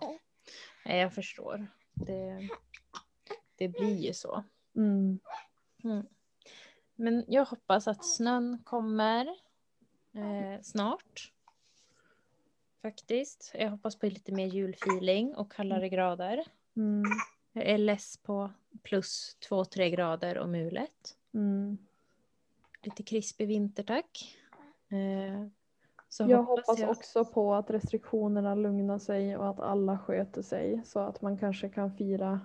[0.85, 0.93] ja.
[0.95, 1.67] Jag förstår.
[1.93, 2.49] Det,
[3.57, 4.43] det blir ju så.
[4.75, 5.19] Mm.
[5.83, 6.05] Mm.
[6.99, 9.27] Men jag hoppas att snön kommer
[10.13, 11.33] eh, snart.
[12.81, 13.51] Faktiskt.
[13.53, 16.43] Jag hoppas på lite mer julfeeling och kallare grader.
[16.75, 17.03] Mm.
[17.53, 18.51] Jag är less på
[18.83, 21.17] plus 2-3 grader och mulet.
[21.33, 21.77] Mm.
[22.81, 24.37] Lite krispig vinter tack.
[24.89, 25.47] Eh,
[26.09, 30.99] Så Jag hoppas också på att restriktionerna lugnar sig och att alla sköter sig så
[30.99, 32.39] att man kanske kan fira.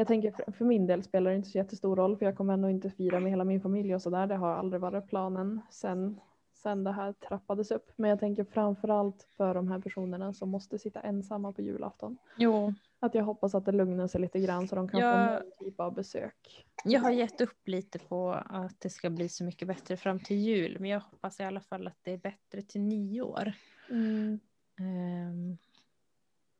[0.00, 2.54] Jag tänker för- för min del spelar det inte så jättestor roll för jag kommer
[2.54, 4.26] ändå inte fira med hela min familj och sådär.
[4.26, 6.20] Det har aldrig varit planen sen,
[6.52, 7.90] sen det här trappades upp.
[7.96, 12.16] Men jag tänker framförallt för de här personerna som måste sitta ensamma på julafton.
[12.36, 15.26] Jo, Att jag hoppas att det lugnar sig lite grann så de kan Ja.
[15.26, 16.66] få någon typ av besök.
[16.84, 20.36] jag har gett upp lite på att det ska bli så mycket bättre fram till
[20.36, 20.76] jul.
[20.80, 23.52] Men jag hoppas i alla fall att det är bättre till nyår.
[23.90, 24.40] Mm.
[24.78, 25.58] Ehm,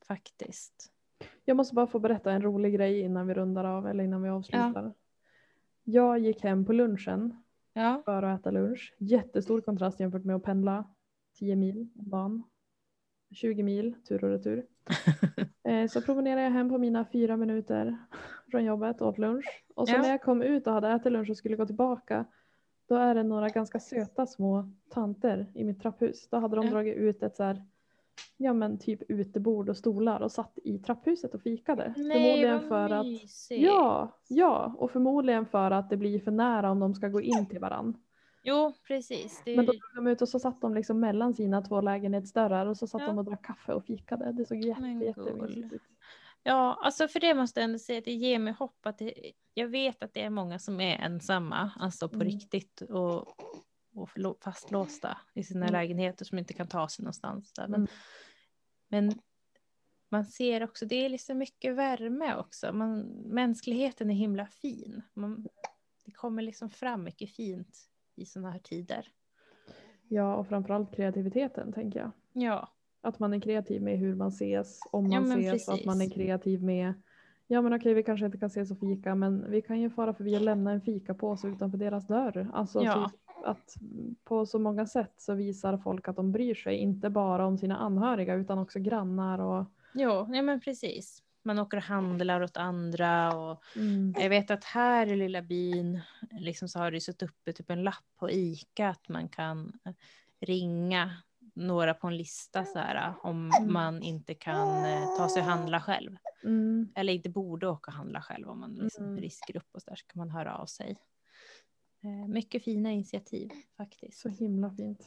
[0.04, 0.92] faktiskt.
[1.44, 4.28] Jag måste bara få berätta en rolig grej innan vi rundar av eller innan vi
[4.28, 4.92] avslutar.
[5.84, 7.42] Jag gick hem på lunchen
[7.72, 8.94] Ja, för att äta lunch.
[8.98, 10.84] Jättestor kontrast jämfört med att pendla
[11.38, 12.42] 10 mil om dagen.
[13.30, 14.66] 20 mil tur och retur.
[15.62, 17.97] Eh, Så promenerade jag hem på mina fyra minuter
[18.51, 19.64] från jobbet och åt lunch.
[19.74, 20.02] Och så Ja.
[20.02, 22.24] när jag kom ut och hade ätit lunch och skulle gå tillbaka
[22.86, 26.28] då är det några ganska söta små tanter i mitt trapphus.
[26.30, 26.70] Då hade de Ja.
[26.70, 27.64] dragit ut ett så här,
[28.36, 31.94] ja men typ utebord och stolar och satt i trapphuset och fikade.
[31.97, 33.62] Nej, vad för att mysigt.
[33.62, 37.48] Ja, ja, och förmodligen för att det blir för nära om de ska gå in
[37.48, 37.97] till varann.
[38.42, 39.42] Jo, precis.
[39.44, 42.66] Det Men då drog de ut och så satt de liksom mellan sina två lägenhetsdörrar
[42.66, 43.06] och så satt Ja.
[43.06, 44.32] de och drack kaffe och fikade.
[44.32, 45.82] Det såg jätte, jättemysigt ut.
[46.42, 49.14] Ja, alltså för det måste jag ändå säga att det ger mig hopp att det,
[49.55, 52.26] jag vet att det är många som är ensamma, alltså på Mm.
[52.26, 53.26] riktigt och,
[53.94, 54.10] och
[54.40, 55.72] fastlåsta i sina Mm.
[55.72, 57.52] lägenheter som inte kan ta sig någonstans.
[57.52, 57.68] Där.
[57.68, 57.88] Men, Mm.
[58.88, 59.12] men
[60.08, 62.72] man ser också, det är liksom mycket värme också.
[62.72, 65.02] Man, mänskligheten är himla fin.
[65.14, 65.46] Man,
[66.04, 67.78] det kommer liksom fram mycket fint
[68.16, 69.08] i sådana här tider.
[70.08, 72.10] Ja, och framförallt kreativiteten tänker jag.
[72.32, 72.68] Ja,
[73.02, 75.84] Att man är kreativ med hur man ses, om Ja, man men ses och att
[75.84, 76.14] man är precis.
[76.14, 76.94] kreativ med
[77.46, 80.14] Ja men okej vi kanske inte kan ses och fika men vi kan ju fara
[80.14, 82.50] förbi och lämna en fikapåse utanför deras dörr.
[82.52, 83.10] Alltså Ja.
[83.44, 83.74] Att
[84.24, 87.76] på så många sätt så visar folk att de bryr sig, inte bara om sina
[87.76, 89.64] anhöriga utan också grannar och
[89.94, 91.22] jo, ja men precis.
[91.42, 96.00] Man åker och handlar åt andra och mm, Jag vet att här i lilla byn
[96.30, 99.92] liksom så har det suttit uppe typ en lapp på ICA att man kan eh,
[100.40, 101.12] ringa
[101.54, 103.72] några på en lista så här, om Mm.
[103.72, 106.16] man inte kan eh, ta sig och handla själv.
[106.44, 109.20] mm, Eller inte borde åka och handla själv om man liksom Mm.
[109.20, 110.96] riskgrupp och så där så kan man höra av sig.
[112.02, 114.18] Eh, Mycket fina initiativ faktiskt.
[114.20, 115.06] så himla fint.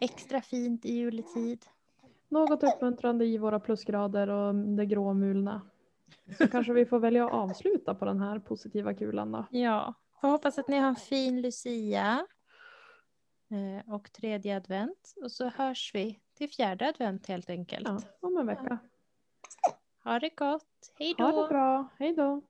[0.00, 1.64] Extra fint i juletid.
[2.28, 5.60] Något uppmuntrande i våra plusgrader och det gråmulna.
[6.38, 9.46] Så kanske vi får välja att avsluta på den här positiva kulan då.
[9.50, 12.26] Ja, får hoppas att ni har en fin Lucia.
[13.50, 15.14] eh, Och tredje advent.
[15.22, 17.88] Och så hörs vi till fjärde advent helt enkelt.
[17.88, 18.78] Ja, om en vecka.
[20.04, 20.92] Ha det gott.
[20.98, 21.24] Hej då.
[21.24, 21.88] Ha det bra.
[21.98, 22.40] Hej då.